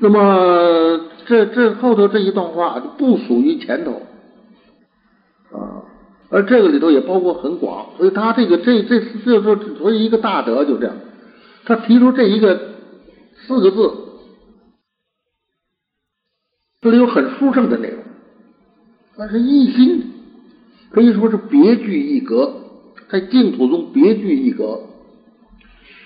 [0.00, 4.02] 那么这这后头这一段话就不属于前头
[5.50, 5.82] 啊，
[6.30, 10.94] 而这个里头也包括很广，所以他这个这这这说所以一个大德就这样，
[11.64, 12.60] 他提出这一个
[13.46, 13.92] 四个字，
[16.80, 17.98] 这里有很殊胜的内容，
[19.16, 20.12] 但是一心
[20.92, 22.54] 可以说是别具一格，
[23.10, 24.80] 在净土中别具一格，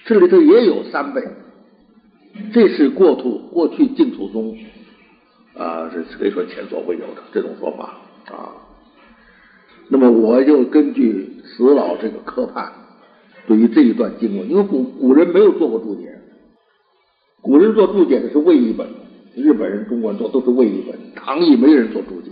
[0.07, 1.23] 这里头也有三倍。
[2.53, 4.57] 这是过土过去净土宗
[5.57, 8.01] 啊，是可以说前所未有的这种说法
[8.35, 8.53] 啊。
[9.89, 12.73] 那么我就根据死老这个科判，
[13.47, 16.19] 对于这一段经文，因为古古人没有做过注解，
[17.41, 18.87] 古人做注解的是魏译本，
[19.37, 22.31] 日本人、中国人做都是魏译本，唐译没人做注解，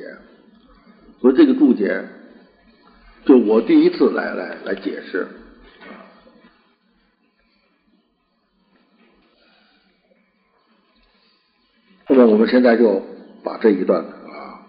[1.20, 2.02] 所以这个注解
[3.26, 5.26] 就我第一次来来来解释。
[12.12, 13.00] 那么我们现在就
[13.44, 14.66] 把这一段啊，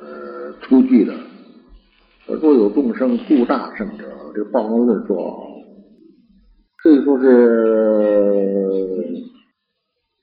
[0.00, 1.12] 呃，出句的，
[2.28, 4.04] 若有众生故大圣者，
[4.36, 5.36] 这个报恩论说，
[6.76, 7.26] 可以说是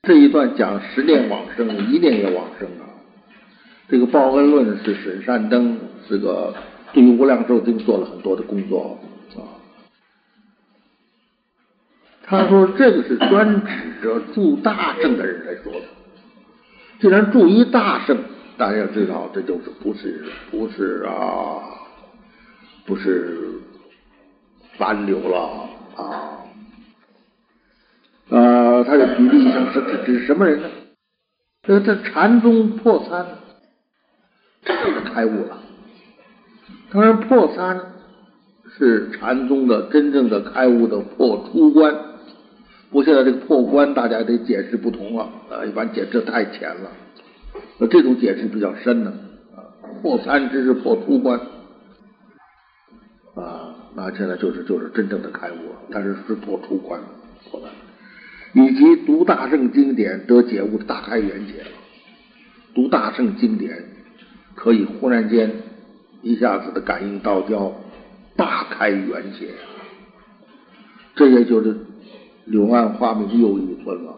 [0.04, 2.88] 这一段讲十念往生，一念也往生啊。
[3.90, 5.76] 这个报恩论是沈善登
[6.08, 6.54] 这个
[6.94, 8.98] 对于无量寿经做了很多的工作。
[12.28, 15.82] 他说：“这个是专指着住大圣的人来说的。
[16.98, 18.18] 既然住一大圣，
[18.56, 21.62] 大家要知道，这就是不是不是啊，
[22.84, 23.60] 不是
[24.76, 26.02] 凡流了啊
[28.30, 28.82] 啊！
[28.82, 30.68] 他就举例一下，是指指什么人呢？
[31.62, 33.24] 这这禅宗破参，
[34.64, 35.58] 这个开悟了。
[36.90, 37.80] 当然，破参
[38.76, 41.94] 是禅宗的真正的开悟的破出关。”
[42.96, 45.62] 不，现在这个破关，大家得解释不同了啊！
[45.66, 46.90] 一般解释太浅了，
[47.76, 49.12] 那这种解释比较深呢。
[50.00, 51.38] 破三只是破出关
[53.34, 56.98] 啊，那现在就是就是真正的开悟了，但是是破出关
[57.50, 57.68] 破了，
[58.54, 61.68] 以及读大圣经典得解悟的大开圆解了。
[62.74, 63.76] 读大圣经典
[64.54, 65.52] 可以忽然间
[66.22, 67.74] 一下子的感应道教，
[68.36, 69.50] 大开圆解，
[71.14, 71.76] 这也就是。
[72.46, 74.14] 柳暗花明又一村了，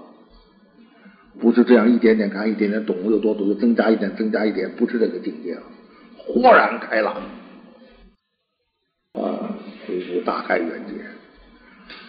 [1.41, 5.63] 不是这样一点点看，一点点懂，又多懂就增加一点，增加一点，不是这个境界了，
[6.17, 7.15] 豁然开朗
[9.15, 9.57] 啊，
[9.89, 10.93] 就是大开眼界。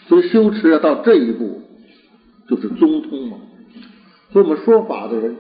[0.08, 1.62] 所以修持要到这一步，
[2.50, 3.38] 就是中通嘛。
[4.34, 5.38] 所以我们说法的人，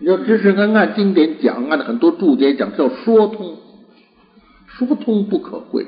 [0.00, 3.58] 你要知识按按经典讲，按很多注解讲，叫说通，
[4.66, 5.84] 说通不可贵。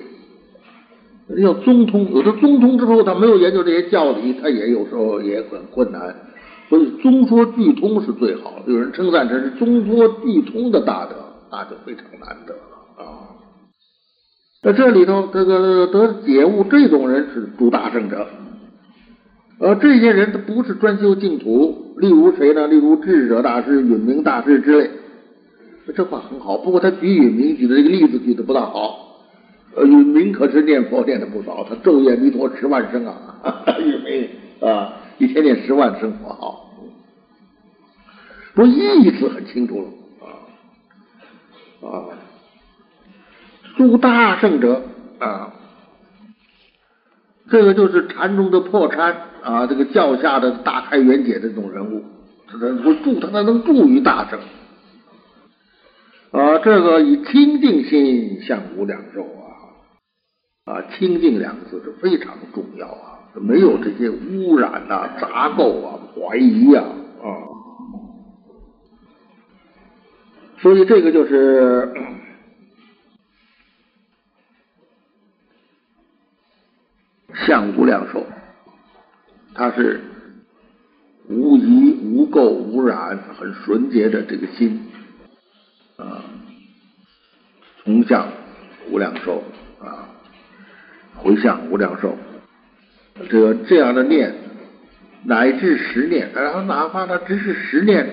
[1.37, 6.14] 要中通，有的中通之后，他没有研究这些教理，他也有时候也很困难。
[6.68, 8.72] 所以中说俱通是最好的。
[8.72, 11.16] 有人称赞这是中说俱通的大德，
[11.51, 13.37] 那就非常难得了啊。
[14.62, 18.26] 在这里头，这个得解悟这种人是诸大圣者，
[19.59, 22.66] 而这些人他不是专修净土，例如谁呢？
[22.66, 24.91] 例如智者大师、允明大师之类。
[25.97, 29.09] 这话很好，不过他举允明举的这个例子举的不大好。
[29.76, 34.28] 呃，允明可是念佛念的不少，他昼夜弥陀十万声啊， 允明
[34.68, 36.72] 啊，一天念十万声佛号，
[38.54, 39.86] 不意思很清楚了
[40.26, 40.28] 啊
[41.88, 42.10] 啊，
[43.76, 44.82] 诸大圣者
[45.20, 45.54] 啊，
[47.48, 52.02] 这个就是禅宗的破禅啊，这个教下的大开圆解的这种人物，
[52.48, 54.40] 他能够助，他能助于大圣
[56.32, 59.24] 啊，这个以清净心向无量寿。
[60.70, 66.84] 啊，清净两个字是非常重要啊，没有这些污染呐、杂垢啊、怀疑啊
[67.20, 67.26] 啊，
[70.62, 71.92] 所以这个就是
[77.34, 78.24] 相无量寿，
[79.54, 80.00] 它是
[81.28, 84.88] 无疑、无垢、无染，很纯洁的这个心
[85.96, 86.22] 啊，
[87.82, 88.28] 从相
[88.92, 89.42] 无量寿。
[91.22, 92.16] 回向无量寿，
[93.28, 94.34] 这个这样的念，
[95.24, 98.08] 乃至十念，然后哪怕他只是十念，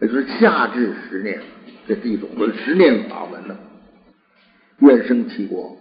[0.00, 1.40] 也就是下至十念，
[1.86, 2.28] 这是一种
[2.64, 3.56] 十念法门的，
[4.80, 5.78] 愿生其国，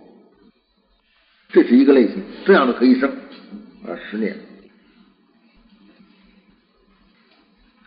[1.49, 4.35] 这是一个类型，这样的可以生啊十念。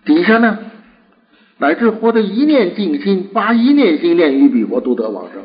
[0.04, 0.58] 底下呢，
[1.58, 5.42] 乃至活得一念静心，发一念心念于彼国，都得往生。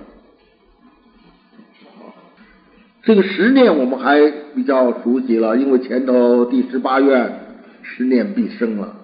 [3.03, 8.95] 这个十念我们还比较熟悉了，因为前头第十八愿十念必生了。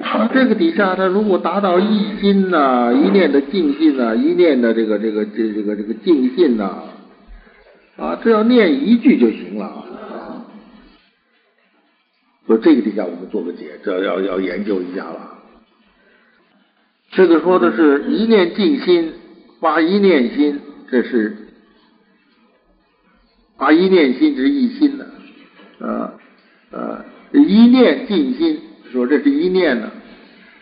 [0.00, 6.84] 啊，这个底下他如果达到一心呐，一念的静信呐，一念的这个这个这这个这个静信呐，
[7.96, 10.44] 啊，只要念一句就行了啊。
[12.46, 15.38] 说这个底下我们做个解，这要要研究一下了。
[17.12, 19.12] 这个说的是一念静心
[19.60, 21.41] 发一念心，这是
[23.56, 25.10] 把一念心是一心的，
[25.86, 26.14] 啊
[26.70, 28.60] 啊，一念静心。
[28.90, 29.90] 说这是一念呢，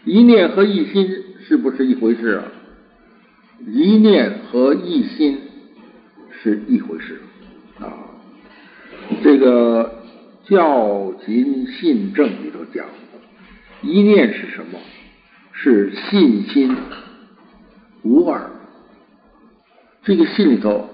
[0.05, 1.09] 一念和一心
[1.47, 2.45] 是不是一回事啊？
[3.66, 5.41] 一念和一心
[6.30, 7.20] 是一回事
[7.80, 7.91] 啊。
[9.22, 10.03] 这个
[10.45, 12.86] 教勤信正里头讲，
[13.82, 14.78] 一念是什么？
[15.53, 16.76] 是信心
[18.03, 18.51] 无二。
[20.05, 20.88] 这个信里头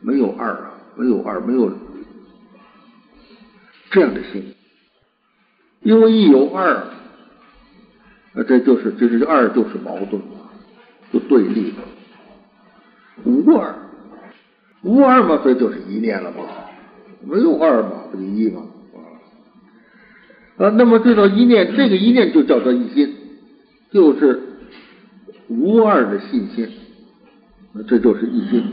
[0.00, 0.65] 没有二，
[0.96, 1.72] 没有二，没有
[3.90, 4.54] 这样的心。
[5.82, 6.88] 因为一有二，
[8.34, 10.20] 那这就是这是二就是矛盾，
[11.12, 11.78] 就对立的。
[13.24, 13.74] 无二，
[14.82, 16.38] 无二嘛，这就是一念了嘛。
[17.24, 18.62] 没有二嘛，不就一嘛？
[20.58, 23.14] 啊，那么这个一念，这个一念就叫做一心，
[23.90, 24.40] 就是
[25.48, 26.68] 无二的信心，
[27.72, 28.64] 那这就是一心。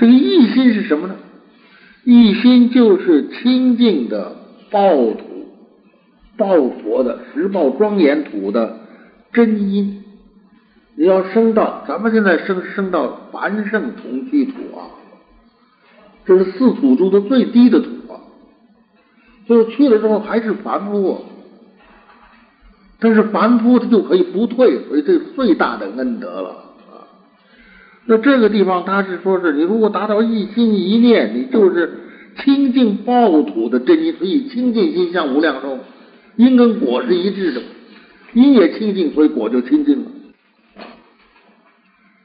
[0.00, 1.14] 这个一心是什么呢？
[2.04, 4.34] 一心就是清净的
[4.70, 5.28] 报土。
[6.38, 8.78] 报佛的十报庄严土的
[9.30, 10.02] 真因，
[10.94, 14.88] 你要升到咱们现在升升到凡圣同居土啊，
[16.24, 18.24] 这是四土中的最低的土啊，
[19.46, 21.26] 就去了之后还是凡夫，
[22.98, 26.69] 但是凡夫他就可以不退，所以这是最大的恩德了。
[28.10, 31.92] 那这个地方他是说是你如果达到一心一念，你就是
[32.42, 35.78] 清净报土的真因，所以清净心向无量寿。
[36.34, 37.62] 因跟果是一致的，
[38.32, 40.10] 因也清净，所以果就清净了。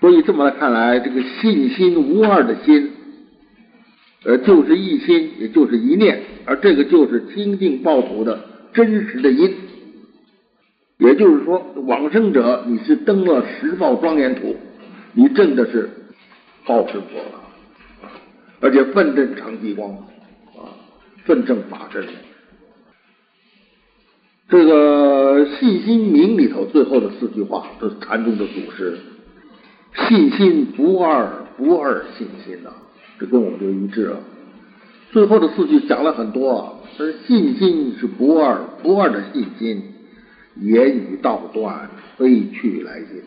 [0.02, 2.90] 所以这么来看来，这个信心无二的心，
[4.24, 8.40] 呃，就是一心，也就是一念，而这个就是清净报土的
[8.74, 9.54] 真实的因。
[10.98, 14.56] 也就是说，往生者你是登了十报庄严土，
[15.18, 15.90] 你证的是
[16.66, 18.12] 报身佛了，
[18.60, 19.92] 而且奋证长吉光
[20.58, 20.76] 啊，
[21.24, 22.06] 奋证法身。
[24.50, 28.98] 这个信心名里头最后的四句话，这是禅宗的祖师。
[30.08, 32.70] 信心不二，不二信心呐，
[33.18, 34.20] 这跟我们就一致了。
[35.12, 39.82] 最后的四句讲了很多啊，是信心是不二，不二的信心，
[40.60, 43.24] 言语道断，非去来进。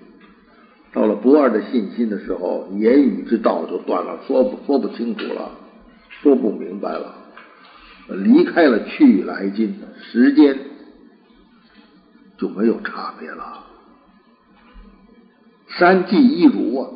[0.93, 5.51] 到了不二的信心的时候，言语之道就断了，说不说不清楚了，
[6.23, 7.15] 说不明白了，
[8.09, 10.59] 离开了去来进时间。
[12.39, 13.65] 就没有差别了。
[15.77, 16.89] 三季一如啊，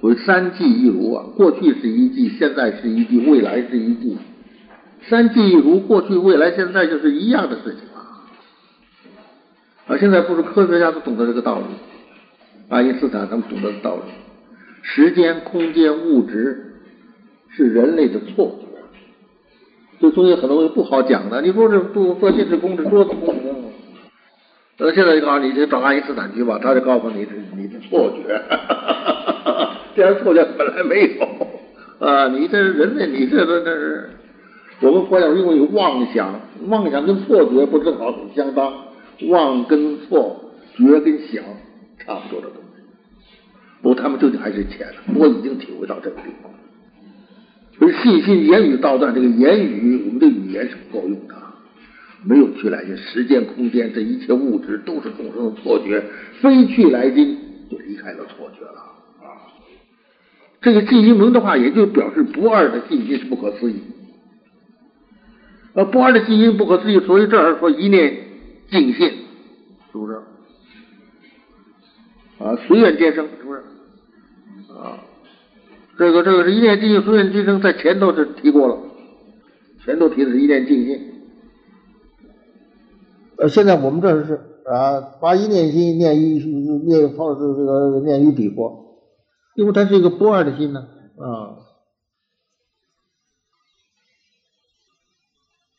[0.00, 4.16] 所谓三季一如啊，过去是一季，现在是一季，未来是一季。
[5.10, 8.24] 三季一如，过去、未来、现在就是一样的事情啊。
[9.88, 11.66] 而，现在不是科学家都懂得这个道理，
[12.68, 14.02] 爱因斯坦他们懂得的道理。
[14.82, 16.74] 时间、空间、物质
[17.50, 18.66] 是人类的错觉，
[20.00, 21.42] 这中间很多东西不好讲的。
[21.42, 23.36] 你说这做做电子工程，桌子工程。
[24.78, 28.42] 那现在就告诉你，就找爱因斯坦去吧，他就告诉你是你的错觉，
[29.96, 32.28] 这样错觉本来没有啊！
[32.28, 34.10] 你这人类，你这这这是
[34.82, 36.38] 我们佛教认为有妄想，
[36.68, 38.70] 妄想跟错觉不正好很相当？
[39.30, 41.42] 妄跟错，觉跟想
[42.06, 42.82] 差不多的东西。
[43.82, 46.50] 不过他们究竟还是浅的，不过已经体会到这个地方。
[47.78, 51.34] 所以信心言语道断，这个言语，我们的语言是不够用的。
[52.24, 56.02] 没有去来经，时间、空间，这一切物质都是众生的错觉，
[56.40, 57.36] 非去来经
[57.70, 58.80] 就离开了错觉了
[59.20, 59.52] 啊！
[60.60, 63.76] 这个信心门的话，也就表示不二的信心是不可思议。
[65.74, 68.16] 呃，不二的信心不可思议，所以这儿说一念
[68.70, 70.18] 尽信，是不是？
[72.38, 73.60] 啊，随愿皆生，是不是？
[74.72, 75.00] 啊，
[75.98, 78.78] 这个这个是一念尽信，随愿皆生，在前头是提过了，
[79.84, 81.12] 前头提的是一念尽信。
[83.38, 84.34] 呃，现在我们这是
[84.66, 89.00] 啊，八一念心念一念放这这个念一彼佛，
[89.54, 90.80] 因为它是一个不二的心呢
[91.18, 91.56] 啊。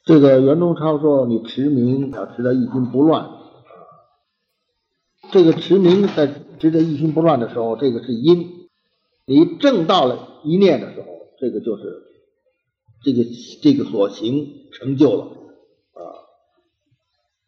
[0.05, 3.29] 这个袁中超说：“你持名要持得一心不乱。
[5.31, 6.27] 这个持名在
[6.59, 8.67] 值得一心不乱的时候，这个是因。
[9.25, 11.07] 你正到了一念的时候，
[11.39, 12.03] 这个就是
[13.03, 13.23] 这个
[13.61, 16.01] 这个所行成就了啊。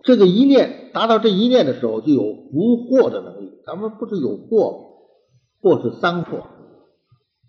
[0.04, 3.60] 这个一念达到这一念的时候，就有无惑的能力。
[3.66, 4.98] 咱们不是有惑，
[5.62, 6.42] 惑是三惑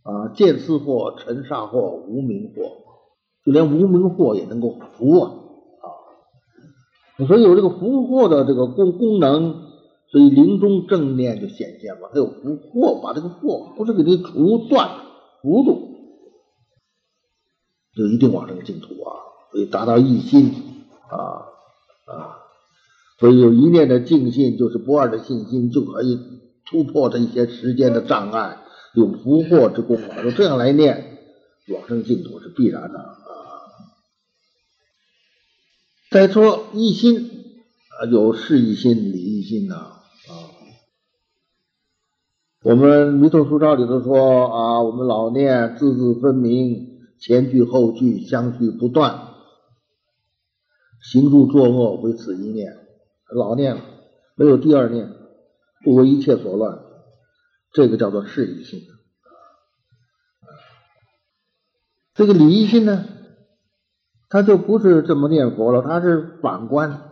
[0.02, 2.78] 啊：见思惑、尘沙惑、无名惑。”
[3.42, 5.32] 就连无名惑也能够伏啊
[5.80, 9.69] 啊，所以有这个伏惑的这个功功能，
[10.10, 12.08] 所以临终正念就显现了。
[12.12, 15.06] 还有不惑，把这个惑不是给你除断
[15.40, 15.90] 糊住，
[17.94, 19.08] 就一定往这个净土啊，
[19.52, 20.52] 所以达到一心
[21.08, 21.46] 啊
[22.12, 22.38] 啊，
[23.18, 26.18] 所以有一念的净信，就是不二的信心，就可以
[26.66, 28.58] 突破这一些时间的障碍，
[28.94, 30.22] 有不惑之功啊。
[30.24, 31.18] 就这样来念，
[31.68, 33.16] 往生净土是必然的啊。
[36.10, 37.30] 再说一心
[38.00, 39.99] 啊，有事一心、理一心呐。
[40.28, 40.32] 啊
[42.62, 49.18] 我们弥陀书照里头说啊，我们老念字字分明，前句后句相续不断，
[51.00, 52.76] 行住作恶为此一念，
[53.34, 53.80] 老念，
[54.34, 55.10] 没有第二念，
[55.82, 56.80] 不为一切所乱，
[57.72, 58.82] 这个叫做事一心。
[62.12, 63.06] 这个理一心呢？
[64.28, 67.10] 他就不是这么念佛了，他是反观、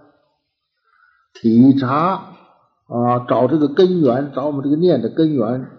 [1.32, 2.36] 体察
[2.88, 5.70] 啊，找这个根源，找我们这个念的根源，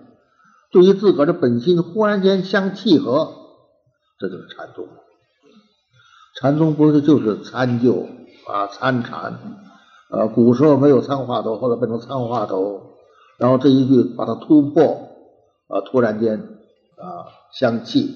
[0.71, 3.33] 对于自个儿的本心忽然间相契合，
[4.19, 4.87] 这就是禅宗。
[6.39, 8.07] 禅宗不是就是参就
[8.47, 9.39] 啊，参禅
[10.09, 12.93] 啊，古时候没有参话头，后来变成参话头，
[13.37, 15.09] 然后这一句把它突破
[15.67, 18.15] 啊，突然间啊相契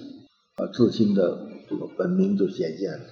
[0.56, 1.52] 啊，自心的。
[1.70, 3.06] 这个本名就显现了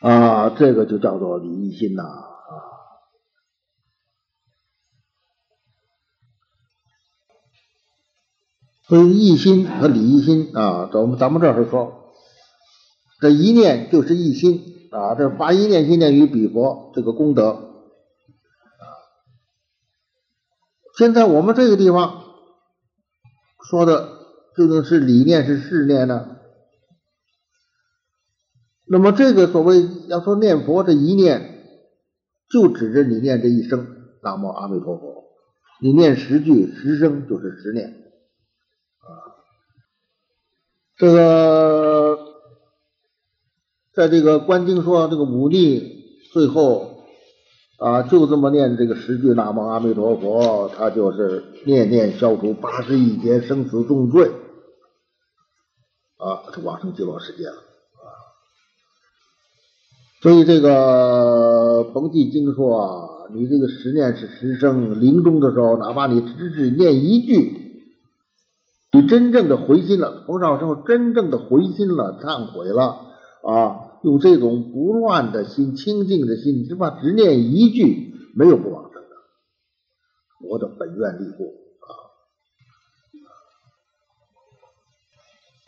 [0.00, 2.02] 啊，这个就叫做理一心呐。
[8.88, 12.12] 所以一心和理一心啊，咱们咱们这儿说，
[13.20, 18.84] 这一念就是一心啊，这发一念心念于彼佛这个功德啊。
[20.98, 22.24] 现在我们这个地方
[23.68, 24.16] 说的。
[24.56, 26.38] 究竟是理念是事念呢？
[28.86, 31.62] 那么这个所谓要说念佛这一念，
[32.48, 33.86] 就指着你念这一声
[34.22, 35.24] 南无阿弥陀佛，
[35.82, 38.05] 你念十句十声就是十念
[39.08, 39.36] 啊。
[40.96, 42.18] 这个
[43.92, 46.92] 在这个观经说这个五力最后。
[47.78, 54.30] 啊，就这么念这个十句南无阿弥陀佛，他就是念念消除八十一劫生死重罪，
[56.16, 58.08] 啊，往生极乐世界了啊。
[60.22, 67.65] 所以这个彭济经说啊，你这个十念是十声，临终的时候，哪怕你只只念一句，
[69.06, 73.06] 真正的回心了，彭绍生真正的回心了，忏悔了
[73.42, 73.82] 啊。
[74.02, 79.08] 用这种不乱的心、清净的心，只怕只念一句，没有不往生的。
[80.48, 81.44] 我的本愿力故
[81.80, 81.88] 啊。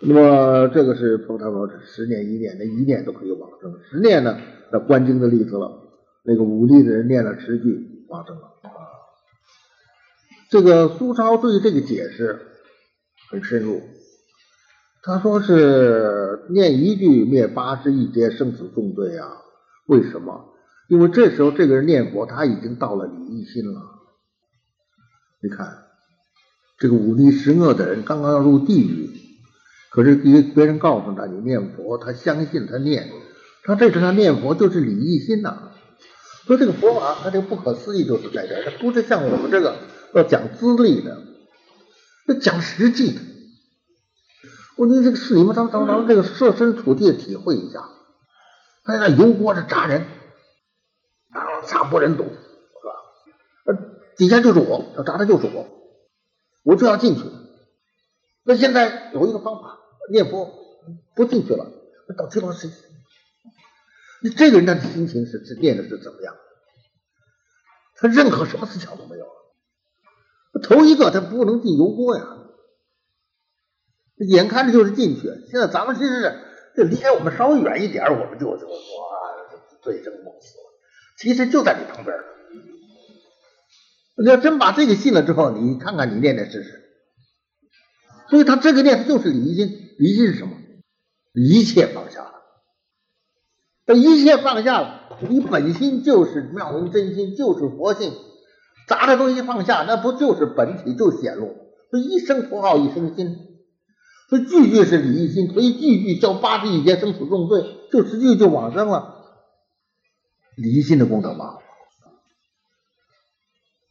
[0.03, 3.75] 那么这个是彭他说，十念一念，那一念都可以往生。
[3.91, 4.39] 十念呢，
[4.71, 5.73] 那观经的例子了，
[6.23, 8.71] 那个武力的人念了十句往生了啊。
[10.51, 12.48] 这个苏超对这个解释
[13.31, 13.81] 很深入。
[15.03, 19.29] 他说是念一句灭八十一劫生死重罪啊？
[19.87, 20.55] 为什么？
[20.89, 23.81] 因为这时候这个人念佛，他已经到了离一心了。
[25.41, 25.85] 你看，
[26.79, 29.11] 这个忤逆十恶的人刚刚要入地狱，
[29.91, 33.09] 可是别别人告诉他你念佛，他相信他念，
[33.65, 35.71] 他这时他念佛就是离一心呐。
[36.47, 39.77] 说这个佛法，它这个不可思议就是在这儿，它不是像我们这个
[40.15, 41.23] 要讲资历的，
[42.29, 43.21] 要讲实际的。
[44.77, 47.89] 我你这个是你们咱咱咱这个设身处地的体会一下，
[48.85, 50.07] 他那油锅是炸人，
[51.31, 52.93] 啊，惨不忍睹，是吧？
[53.67, 53.75] 呃，
[54.17, 55.67] 底下就是我，要炸的就是我，
[56.63, 57.23] 我就要进去。
[58.45, 59.79] 那现在有一个方法，
[60.13, 60.53] 念佛
[61.17, 61.67] 不进去了，
[62.09, 62.71] 那到地方谁？
[64.23, 66.37] 你这个人他的心情是是念的是怎么样？
[67.97, 69.27] 他任何什么思想都没有。
[70.63, 72.25] 头一个他不能进油锅呀。
[74.17, 76.35] 眼看着就是进去，现在咱们这是
[76.75, 78.75] 这离开我们稍微远一点，我们就就哇
[79.83, 80.65] 醉生梦死了。
[81.19, 82.17] 其实就在你旁边。
[84.17, 86.83] 你要真把这个信了之后，你看看你念念试试。
[88.29, 90.55] 所以他这个念就是离心，离心是什么？
[91.35, 92.33] 一切放下了，
[93.87, 98.13] 这一切放下了，你本心就是妙明真心，就是佛性，
[98.89, 101.55] 砸的东西放下，那不就是本体就显露？
[101.91, 103.37] 所以一生佛号一生心，
[104.29, 107.63] 所以句句是离心，所以句句叫八十一劫生死重罪，
[107.93, 109.15] 就实际就往生了，
[110.57, 111.59] 离心的功德嘛。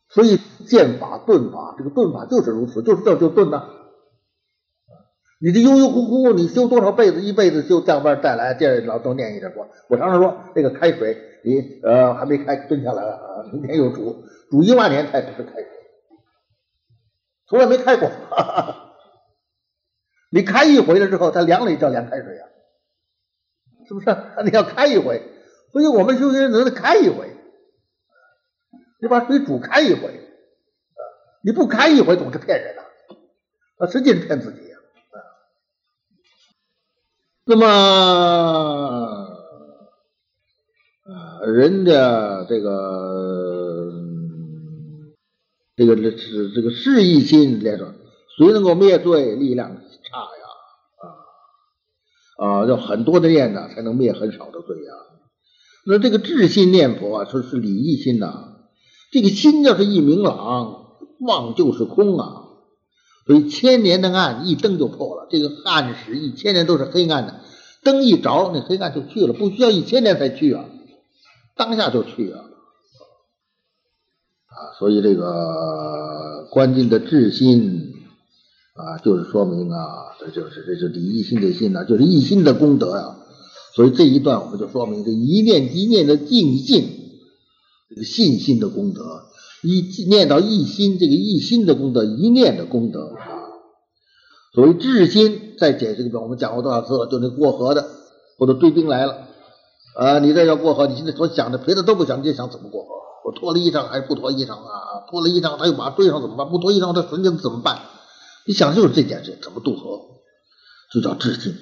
[0.10, 3.70] 所以剑法顿法，这个顿法就是如此，就是这就顿呐。
[5.40, 9.68] 你这悠悠乎乎，你修多少辈子，一辈子修降班再来，这老都念一着说。
[9.88, 15.68] 我常常说，这个开水，你呃还没开，蹲下来了啊，明天又煮，煮一万年才是开水，
[17.48, 18.10] 从来没开过。
[18.10, 18.84] 哈 哈
[20.30, 22.50] 你开一回了之后，它凉了也叫凉开水啊，
[23.88, 24.14] 是不是？
[24.44, 25.24] 你要开一回，
[25.72, 27.34] 所以我们修行人得开一回，
[29.02, 30.20] 你把水煮开一回，
[31.46, 32.82] 你不开一回总是骗人的，
[33.78, 34.82] 啊，实际是骗自己啊。
[37.46, 39.27] 那么，
[41.52, 43.92] 人家这个
[45.76, 47.94] 这个这是这个是一心来说，
[48.38, 49.36] 谁能够灭罪？
[49.36, 50.46] 力量差呀，
[52.38, 54.94] 啊啊，要很多的念呢，才能灭很少的罪呀。
[55.86, 58.56] 那这个智心念佛啊，说是理一心呐。
[59.12, 62.44] 这个心要是一明朗，妄就是空啊。
[63.26, 67.42] 所以千年的暗一灯就破了，这个暗时一千年都是黑暗的，
[67.84, 70.66] 灯一着，那黑暗就去了，不需要一千年才去啊，
[71.58, 72.40] 当下就去啊，
[74.46, 77.94] 啊，所以这个关键的智心
[78.76, 83.18] 啊，就是说明啊，这就是这是第一心的心呐，就是一心的功德呀。
[83.76, 86.88] 所以这一段我们就说明这一念一念的静信，
[87.90, 89.02] 这个信心的功德。
[89.64, 93.50] 一念到一心，这个一心的功德，一念的功德啊。
[94.54, 97.08] 所谓智心，在解释里边，我们讲过多少次了？
[97.08, 97.88] 就那过河的，
[98.38, 99.27] 或者追兵来了
[99.98, 102.90] 啊，你这要过河，你现在所想的别的都不想，你就想怎么过河？
[103.26, 105.06] 我脱了衣裳还是不脱衣裳啊？
[105.10, 106.48] 脱了衣裳他又把追上怎么办？
[106.50, 107.80] 不脱衣裳他瞬间怎么办？
[108.46, 110.02] 你想就是这件事，怎么渡河？
[110.94, 111.56] 就叫智心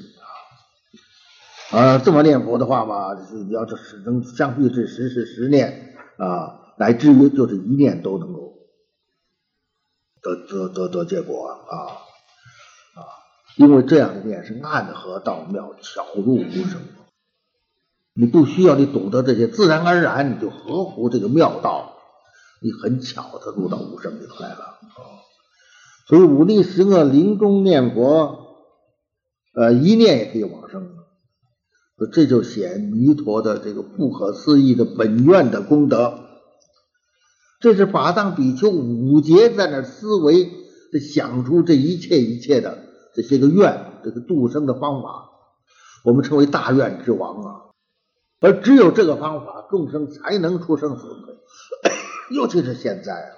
[1.72, 1.80] 啊。
[1.80, 3.14] 啊，这么念佛的话嘛，
[3.48, 6.62] 你要是始终相续是十是十念啊。
[6.78, 8.54] 乃至于就是一念都能够
[10.22, 13.08] 得得得得结果啊啊！
[13.56, 16.82] 因为这样的念是暗合道妙，巧入无声。
[18.18, 21.98] 你不需要你懂得这些，自然而然你就合乎这个妙道，
[22.62, 24.80] 你很巧的入到无声里头来了！
[26.08, 28.56] 所以五力十恶临终念佛，
[29.54, 30.88] 呃，一念也可以往生，
[32.14, 36.20] 这就显弥陀的这个不可思议的本愿的功德。
[37.60, 40.52] 这是法藏比丘五劫在那思维，
[41.02, 42.80] 想出这一切一切的
[43.14, 45.30] 这些个愿，这个度生的方法，
[46.06, 47.65] 我们称为大愿之王啊。
[48.46, 51.08] 而只有这个方法，众生才能出生死。
[52.30, 53.34] 尤其是现在啊，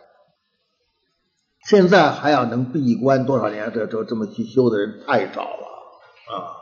[1.66, 3.72] 现在还要能闭关多少年？
[3.74, 5.64] 这这这么去修的人太少了
[6.36, 6.60] 啊！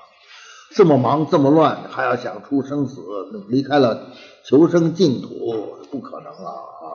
[0.75, 3.01] 这么忙这么乱，还要想出生死，
[3.49, 4.11] 离开了
[4.43, 6.85] 求生净土，不可能了啊！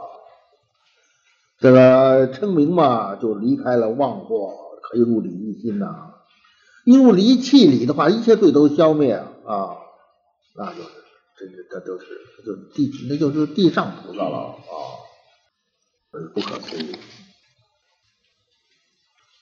[1.59, 6.13] 这个称名嘛，就离开了妄惑，可以入理一心呐。
[6.85, 9.77] 一入离气理的话，一切罪都消灭啊，
[10.57, 10.89] 那就是，
[11.41, 12.07] 这这这都是，
[12.45, 14.73] 就地，那就是地上菩萨了啊，
[16.13, 16.95] 这是不可思议。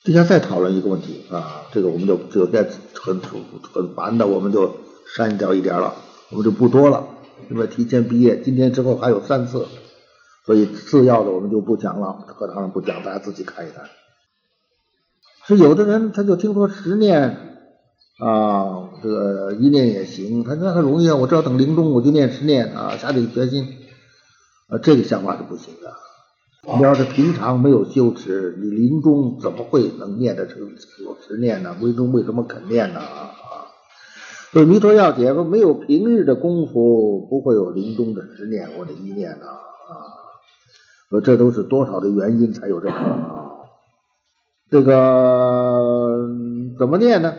[0.04, 2.62] 底下再讨论一个问题啊，这个我们就就再
[2.94, 4.76] 很很烦的，我们就
[5.16, 5.96] 删掉一点了，
[6.30, 7.08] 我们就不多了，
[7.50, 9.66] 因为提前毕业，今天之后还有三次。
[10.46, 13.90] 所以次要的我们就不讲了，课堂上不讲，大家自己看一看。
[15.46, 17.66] 是有的人他就听说十念
[18.18, 23.66] 啊，这个一念也行，他那很容易啊，我只要等临终我就念十念啊，下定决心
[24.68, 25.92] 啊，这个想法是不行的。
[26.76, 31.76] 你要是平常没有修持，你临终怎么会能念得成有十念呢？
[31.80, 33.00] 临终为什么肯念呢？
[33.00, 33.32] 啊，
[34.52, 39.92] 所以弥陀要解说，没有平日的功夫，不会有临终的十念或者一念呢啊。
[41.08, 43.50] 说这都是多少的原因才有这个啊？
[44.70, 46.28] 这个
[46.78, 47.32] 怎么念呢？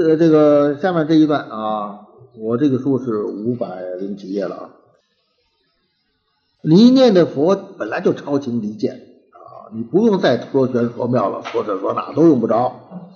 [0.00, 2.06] 这这个下面这一段啊，
[2.38, 4.70] 我这个书是五百零几页了啊。
[6.62, 13.10] 你念的佛本来就超情离见啊，你不用再说玄说妙了，说这说那都用不着，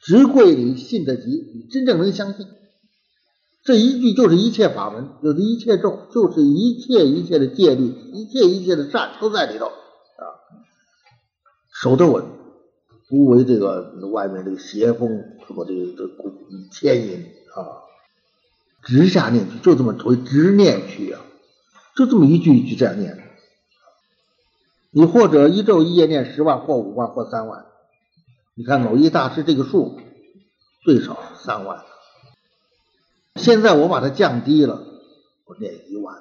[0.00, 1.24] 只贵你信得急，
[1.56, 2.46] 你真正能相信。
[3.64, 10.22] 这一句就是一切法门，就是一切咒，就是一切一切的戒律，一切一切的善都在里头啊。
[11.72, 12.24] 守得稳，
[13.08, 16.08] 不为这个外面这个邪风什么这个这
[16.70, 17.84] 牵引啊。
[18.82, 21.20] 直下念去，就这么推直念去啊，
[21.96, 23.24] 就这么一句一句这样念。
[24.90, 27.66] 你或者一咒一夜念十万，或五万，或三万。
[28.54, 30.00] 你看某一大师这个数
[30.82, 31.84] 最少三万，
[33.36, 34.82] 现在我把它降低了，
[35.44, 36.16] 我念一万，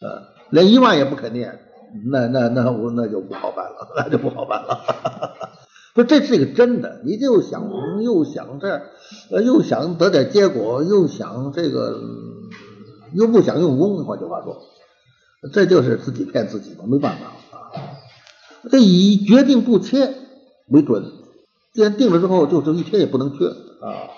[0.00, 1.67] 呃，连一万也不肯念，
[2.10, 4.84] 那那那我那就不好办了，那就不好办了。
[5.94, 7.68] 不，这是一个真的，你就想
[8.02, 8.82] 又想这，
[9.42, 12.00] 又想得点结果，又想这个，
[13.14, 14.56] 又不想用功，换句话说。
[15.52, 17.26] 这就是自己骗自己嘛，没办法
[17.56, 17.94] 啊。
[18.70, 20.14] 这以决定不切
[20.66, 21.04] 为准，
[21.72, 24.10] 既然定了之后，就就一天也不能缺啊。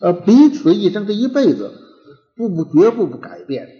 [0.00, 1.72] 呃，彼此一生这一辈子，
[2.36, 3.77] 不不绝不不改变。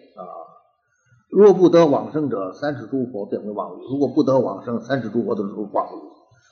[1.30, 5.98] 若不得往生者，三世诸佛变为妄语；如果不得往生，三世诸佛都是妄语。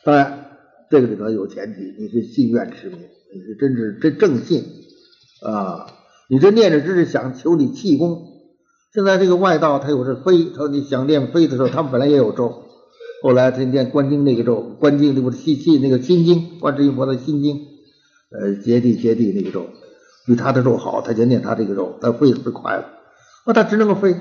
[0.05, 0.45] 当然，
[0.91, 4.65] 这个里头有前提，你是信愿持名，你是真是真正信
[5.43, 5.87] 啊。
[6.29, 8.23] 你这念着只是想求你气功。
[8.93, 12.65] 现在这个外道他有这飞，他说你想念飞的时候，他们本来也有咒。
[13.23, 17.61] 后来他念观经那个咒，观经那不是西气那个心经，观世音菩萨心经，
[18.31, 19.67] 呃，接地接地那个咒，
[20.27, 22.85] 比他的咒好，他就念他这个咒，他飞是快了。
[23.47, 24.17] 那他只能够飞，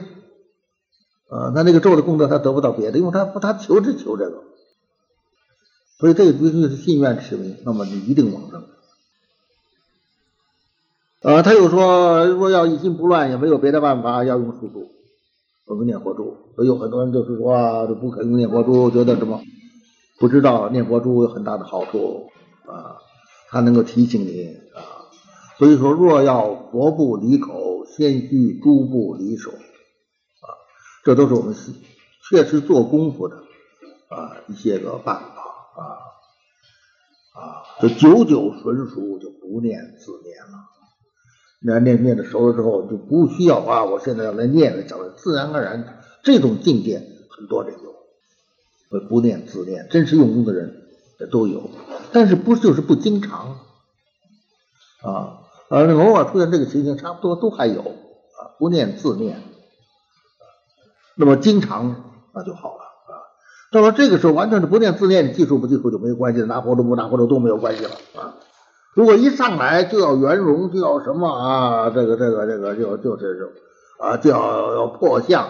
[1.29, 4.43] 啊，那那个咒的功德他得不到别的，因为他不他求只求这个，
[5.99, 8.63] 所以这个必须是信愿持名，那么你一定往生。
[11.21, 14.91] 呃，他又说，若要一心不乱，也没有别的办法，要用术数，
[15.65, 16.37] 我们念佛珠。
[16.55, 19.41] 所以有很多人就是说，啊，不肯用念佛珠，觉得什么
[20.19, 22.27] 不知道念佛珠有很大的好处
[22.67, 23.01] 啊，
[23.49, 25.09] 它能够提醒你啊。
[25.57, 29.51] 所以说，若要佛不离口，先须诸不离手，
[31.05, 31.55] 这都是我们
[32.27, 33.37] 确实做功夫的
[34.09, 35.41] 啊一些个办法
[35.77, 35.81] 啊
[37.39, 40.65] 啊，就九九纯熟，就不念自念了。
[41.59, 43.85] 那念念的熟了之后，就不需要啊！
[43.85, 50.87] 我现在要来念了，讲自然而然，这种境界很多人有，不念自念，真实用功的人
[51.31, 51.69] 都有，
[52.11, 53.59] 但是不就是不经常
[55.03, 55.41] 啊？
[55.69, 59.41] 呃，偶尔出现这个情形，差不多都还有啊，不念自念，
[61.17, 61.95] 那么经常
[62.33, 63.13] 那就好了啊。
[63.71, 68.35] 到了这个时候，完全是不念自念，技术不技术就没有关系了，拿活着不拿活着都没有关系了啊。
[68.95, 71.89] 如果一上来就要圆融，就要什么啊？
[71.89, 73.51] 这个、这个、这个，就就是
[73.99, 75.47] 啊，就要要破相。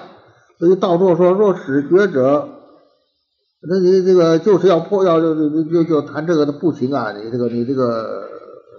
[0.57, 2.47] 所以道座说：“若使觉者，
[3.68, 7.11] 那你这个就是要破，要就就就就谈这个的不行啊！
[7.11, 8.30] 你这个你这个，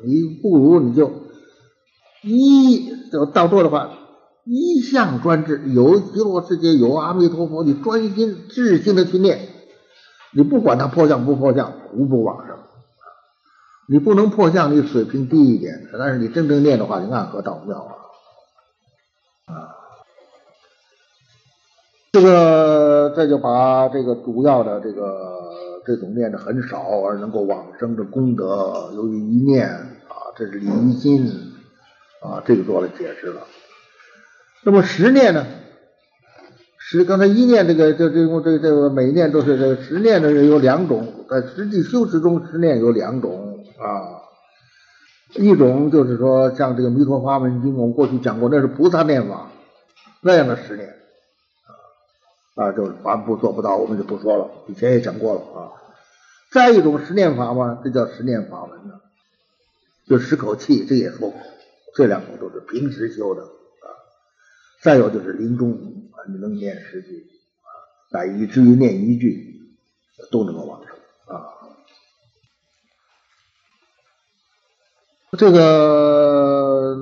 [0.05, 1.13] 你不如你就
[2.23, 3.91] 一这个道座的话，
[4.47, 9.49] 一向专制，有极乐世界，有阿弥陀佛，你专心致心的去念，
[10.33, 12.57] 你不管他破相不破相，无不往生。”
[13.89, 17.79] 你不能破相，你水平低一点，但是你真正念的话，你暗合道妙
[19.47, 19.55] 啊！
[19.55, 19.69] 啊，
[22.11, 25.53] 这个这就把这个主要的这个
[25.87, 31.25] 这种念的很少而能够往生的功德，由于一念啊，这是离心
[32.21, 33.43] 啊，这个做了解释了。
[34.65, 35.47] 那么十念呢？
[36.79, 43.65] 十刚才一念这个这这这这个每念都是这个十念的有两种，在实际修持中，十念有两种。
[43.79, 44.23] 啊，
[45.35, 49.51] 一种就是说，像这个《弥陀法门经》，我们过去讲过，那是菩萨念法
[50.21, 50.95] 那样的十念
[52.55, 54.49] 啊，就是凡夫做不到，我们就不说了。
[54.69, 55.73] 以前也讲过了啊。
[56.53, 58.95] 再一种十念法嘛，这叫十念法门呢，
[60.09, 61.41] 就十口气，这也说过。
[61.97, 63.43] 这两种都是平时修的。
[64.83, 67.27] 再有就是临终啊，你能念十句
[68.13, 69.61] 啊，以至于念一句
[70.31, 70.95] 都能够往生
[71.27, 71.43] 啊。
[75.39, 76.97] 这个，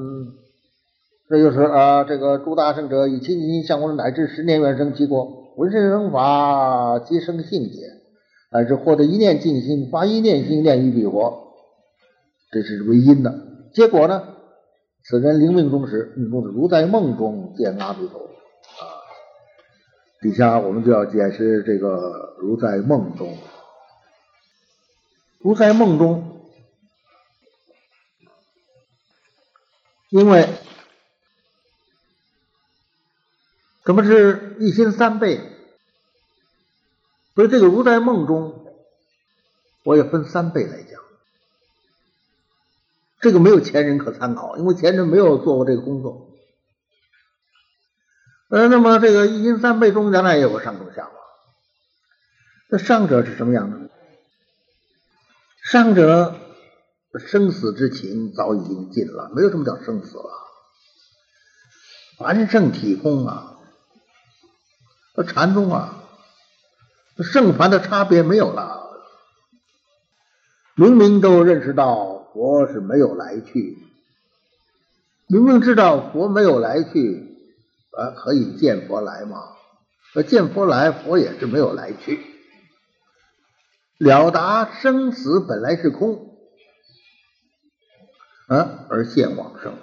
[1.29, 7.83] 这就是啊，这个诸大圣者以清净心相闻，乃至十年愿生其国，闻声闻法即生性解，
[8.51, 11.55] 乃至获得一念净心，发一念心念于彼国，
[12.51, 13.33] 这是为因的。
[13.72, 14.34] 结果呢，
[15.07, 18.82] 此人临命终时，命中是如在梦中见阿弥陀啊。
[20.20, 23.36] 底下我们就要解释这个如在梦中，
[25.38, 26.30] 如在梦中。
[30.09, 30.48] 因为
[33.84, 35.40] 什么是一心三倍？
[37.34, 38.74] 所以这个如在梦中，
[39.82, 41.03] 我也分三倍来讲。
[43.25, 46.29] 这个没有前人可参考，因为前人没有做过这个工作。
[48.51, 51.11] 呃，那么这个一心三倍中原来也有个上中下嘛。
[52.68, 53.89] 那上者是什么样的？
[55.62, 56.39] 上者
[57.27, 60.31] 生死之情早已经尽了，没有什么叫生死了。
[62.18, 63.57] 凡圣体空啊，
[65.16, 66.05] 那禅宗啊，
[67.33, 68.83] 圣凡的差别没有了。
[70.77, 73.78] 明明都认识到佛是没有来去，
[75.28, 77.30] 明明知道佛没有来去。
[77.97, 79.51] 啊，可以见佛来吗？
[80.16, 82.18] 那见佛来，佛也是没有来去。
[83.99, 86.37] 了达生死本来是空，
[88.49, 89.74] 啊，而现往生。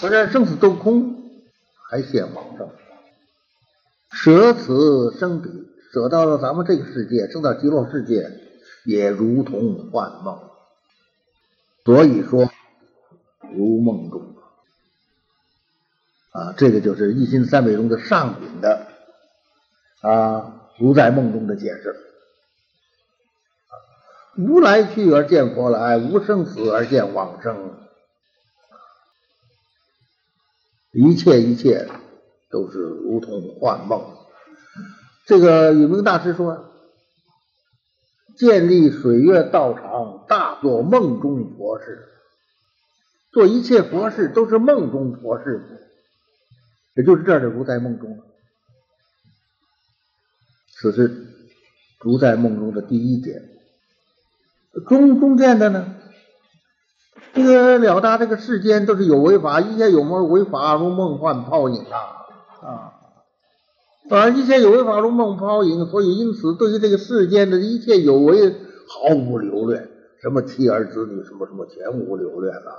[0.00, 1.30] 不然生死都空，
[1.88, 2.68] 还现往生。
[4.10, 5.48] 舍此生彼，
[5.94, 8.30] 舍到了咱们这个世界，生到极乐世界，
[8.84, 10.38] 也如同幻梦。
[11.84, 12.50] 所以说，
[13.54, 14.34] 如梦中。
[16.30, 18.86] 啊，这个就是一心三昧中的上品的
[20.00, 21.94] 啊，如在梦中的解释。
[24.38, 27.76] 无来去而见佛来，无生死而见往生，
[30.90, 31.86] 一切一切
[32.50, 34.02] 都是如同幻梦。
[35.26, 36.72] 这个有名大师说
[38.38, 42.08] ：“建立水月道场，大做梦中佛事，
[43.32, 45.68] 做一切佛事都是梦中佛事。”
[46.94, 48.22] 也就是这儿的如在梦中了，
[50.76, 51.26] 此是
[52.00, 53.48] 如在梦中的第一点。
[54.86, 55.94] 中中间的呢，
[57.32, 61.96] 这个了达这个世间都是有为法，一切有梦为法如梦幻泡影啊
[62.60, 62.92] 啊！
[64.10, 69.88] 啊，一切有为法如梦泡影，所以因此对于这个世间的一切有为毫无留恋，
[70.22, 72.70] 什么妻儿子女什么什么全无留恋了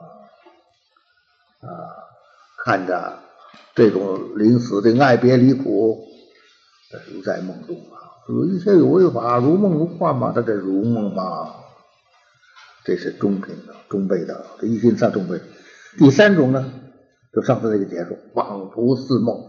[0.00, 0.04] 啊
[1.66, 1.68] 啊！
[2.64, 3.18] 看着。
[3.74, 6.06] 这种临死的爱别离苦，
[7.10, 8.20] 如在梦中啊！
[8.26, 11.54] 说一切有为法，如梦如幻嘛，他这如梦嘛，
[12.84, 15.40] 这是中品的、中辈的，这一心三中辈。
[15.98, 16.70] 第三种呢，
[17.32, 19.48] 就上次那个解说，仿佛似梦，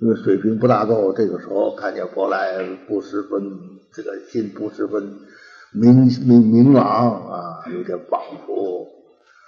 [0.00, 3.40] 因为水平不大够，这个时候看见佛来，不十分
[3.92, 5.20] 这个心不十分
[5.72, 6.84] 明明明朗
[7.30, 8.86] 啊，有点仿佛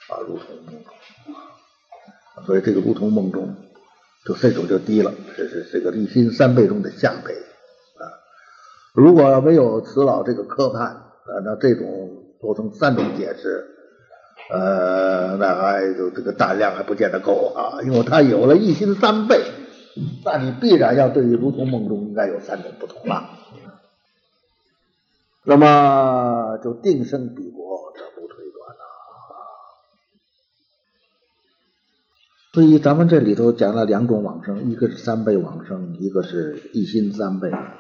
[0.09, 3.55] 啊，如同梦中，所以这个如同梦中。
[4.23, 8.05] 就这种就低了，这是这个一心三倍中的下辈啊。
[8.93, 13.67] 如果没有慈老这个科判啊，那这种做成三种解释，
[14.53, 17.81] 呃，那还就这个胆量还不见得够啊。
[17.83, 19.41] 因为他有了一心三倍，
[20.23, 23.31] 那你必然要对于如同梦中应该有三种不同了。
[25.45, 28.83] 那么就定生彼国，这不推断了。
[32.53, 37.75] 所以咱们这里头讲了两种往生，一个是三倍往生，一个是一心三倍啊。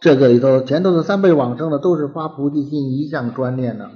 [0.00, 3.90] 这个里头前头的三倍往生呢，都是发菩提心一向专念的啊，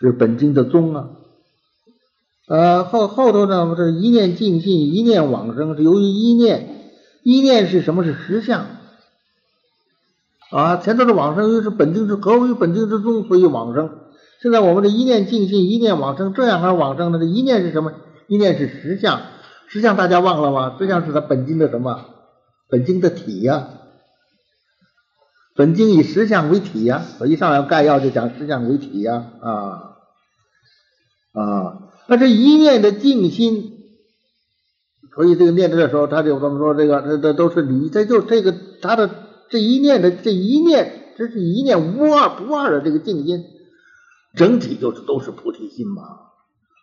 [0.00, 1.10] 是本经的宗啊。
[2.48, 6.90] 呃后后头呢，这一念尽信，一念往生，是由于一念，
[7.22, 8.02] 一念是什么？
[8.02, 8.66] 是实相
[10.50, 10.76] 啊。
[10.76, 13.98] 前头的往生又是本经之合为本经之宗，所以往生。
[14.42, 17.92] 现在我们的一念净心，一念往生，这样而往生的，这一念是什么？
[18.26, 19.20] 一念是实相，
[19.68, 20.76] 实相大家忘了吗？
[20.78, 22.04] 实相是他本经的什么？
[22.68, 23.68] 本经的体呀。
[25.56, 29.50] 本经以实相为体呀，我一上来概要就讲实相为体呀，啊
[31.32, 33.74] 啊，那这一念的静心，
[35.14, 39.10] 所以这个念的时候，他就这么说，这个这这都是理，这就这个他的
[39.50, 43.44] 这一念的这一念，这是一念无二不二的这个静音。
[44.34, 46.02] 整体就是都是菩提心嘛，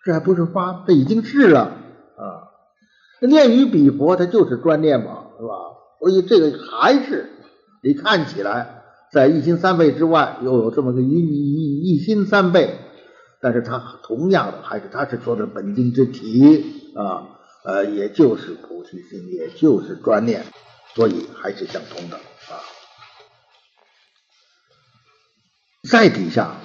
[0.03, 1.61] 这还不是发，这已经是了
[2.17, 2.51] 啊。
[3.21, 5.53] 念于彼佛，它就是专念嘛，是吧？
[6.01, 7.29] 所以这个还是
[7.81, 12.77] 你看起来在一心三倍之外，又有这么个一一一心三倍，
[13.41, 17.29] 但是它同样的还是它是说的本经之体啊，
[17.63, 20.43] 呃，也就是菩提心，也就是专念，
[20.95, 22.19] 所以还是相通的
[25.89, 26.57] 再底下。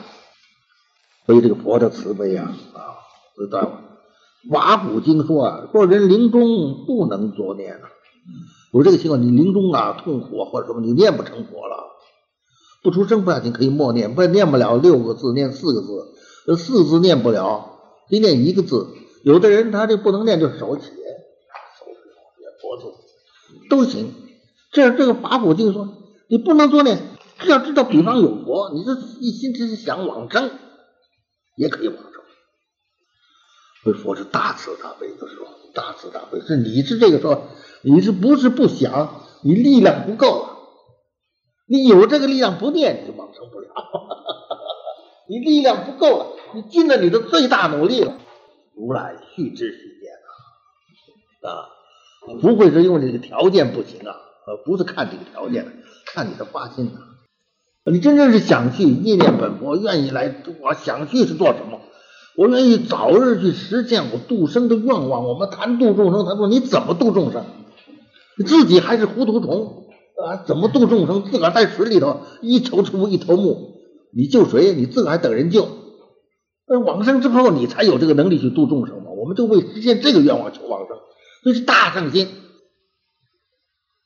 [1.27, 2.99] 所以这个佛的慈悲啊啊，
[3.37, 3.79] 知道吗？
[4.51, 7.89] 瓦古经说啊，说人临终不能作念了。
[8.73, 11.93] 有这个情况，你临终啊痛苦或者什么，你念不成佛了，
[12.83, 18.89] 不出声不要紧，可以默念，不念不了六个字，念四个字，四字念不了，得念一个字。
[19.23, 22.93] 有的人他这不能念，就手起，手也佛字
[23.71, 24.13] 都行。
[24.73, 25.89] 这这个法古经说，
[26.29, 26.99] 你不能作念，
[27.49, 30.51] 要知道彼方有佛，你这一心只是想往生。
[31.55, 32.13] 也可以往生。
[33.85, 37.43] 所以佛是大慈大悲，就是说大慈大悲，是你是这个时候，
[37.83, 39.21] 你是不是不想？
[39.43, 40.57] 你力量不够了！
[41.67, 43.69] 你有这个力量不念，你就往生不了。
[45.29, 48.19] 你力量不够了，你尽了你的最大努力了，
[48.75, 50.11] 如来续之时间
[51.43, 51.69] 啊啊，
[52.41, 54.17] 不会是因为你的条件不行啊，
[54.47, 55.67] 呃，不是看这个条件，
[56.07, 57.12] 看你的发心啊。
[57.91, 61.81] 你真正是想去念念本佛，愿意来，我想去是做什么？
[62.37, 65.27] 我愿意早日去实现我度生的愿望。
[65.27, 67.45] 我们谈度众生，他说你怎么度众生？
[68.39, 69.85] 你自己还是糊涂虫
[70.25, 70.45] 啊？
[70.47, 71.25] 怎么度众生？
[71.25, 73.75] 自个儿在水里头一头出一头木，
[74.15, 74.75] 你救谁？
[74.75, 75.69] 你自个儿还等人救？
[76.69, 79.11] 那往生之后，你才有这个能力去度众生嘛？
[79.11, 80.97] 我们就为实现这个愿望求往生，
[81.45, 82.29] 这是大圣心，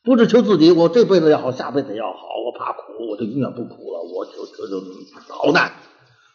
[0.06, 4.80] 不是求自己，我这辈子要好，下辈子要好，我怕苦，我就永远不苦了，我就就就
[5.28, 5.72] 逃难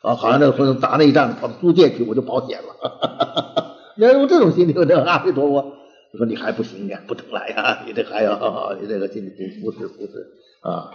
[0.02, 0.14] 啊！
[0.14, 3.72] 好像那个打内战跑到租界去，我就保险了。
[3.96, 5.78] 你要用这种心理，那阿弥陀佛。
[6.12, 7.84] 我说你还不行呀，不能来呀！
[7.88, 10.28] 你这还要，你这个心不不是不是
[10.60, 10.92] 啊，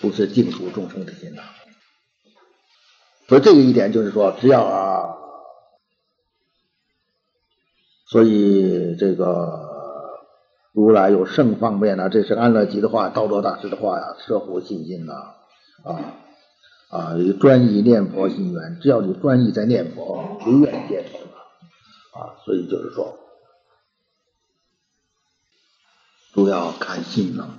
[0.00, 1.42] 不是净土众生的心呐。
[3.26, 5.16] 所以这个一点就是说，只要啊，
[8.06, 9.61] 所以这个
[10.72, 15.12] 如来有圣方便呢，这是安乐集的话，道德大师的话呀，摄乎信心呐，
[15.84, 16.14] 啊
[16.88, 21.18] 啊，有专一念佛心愿，只要你专一在念佛，不愿见佛
[22.18, 23.18] 啊，所以就是说。
[26.32, 27.58] 主要看心呢。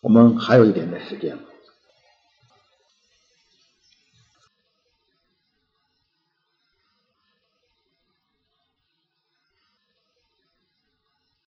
[0.00, 1.38] 我们还有一点点时间。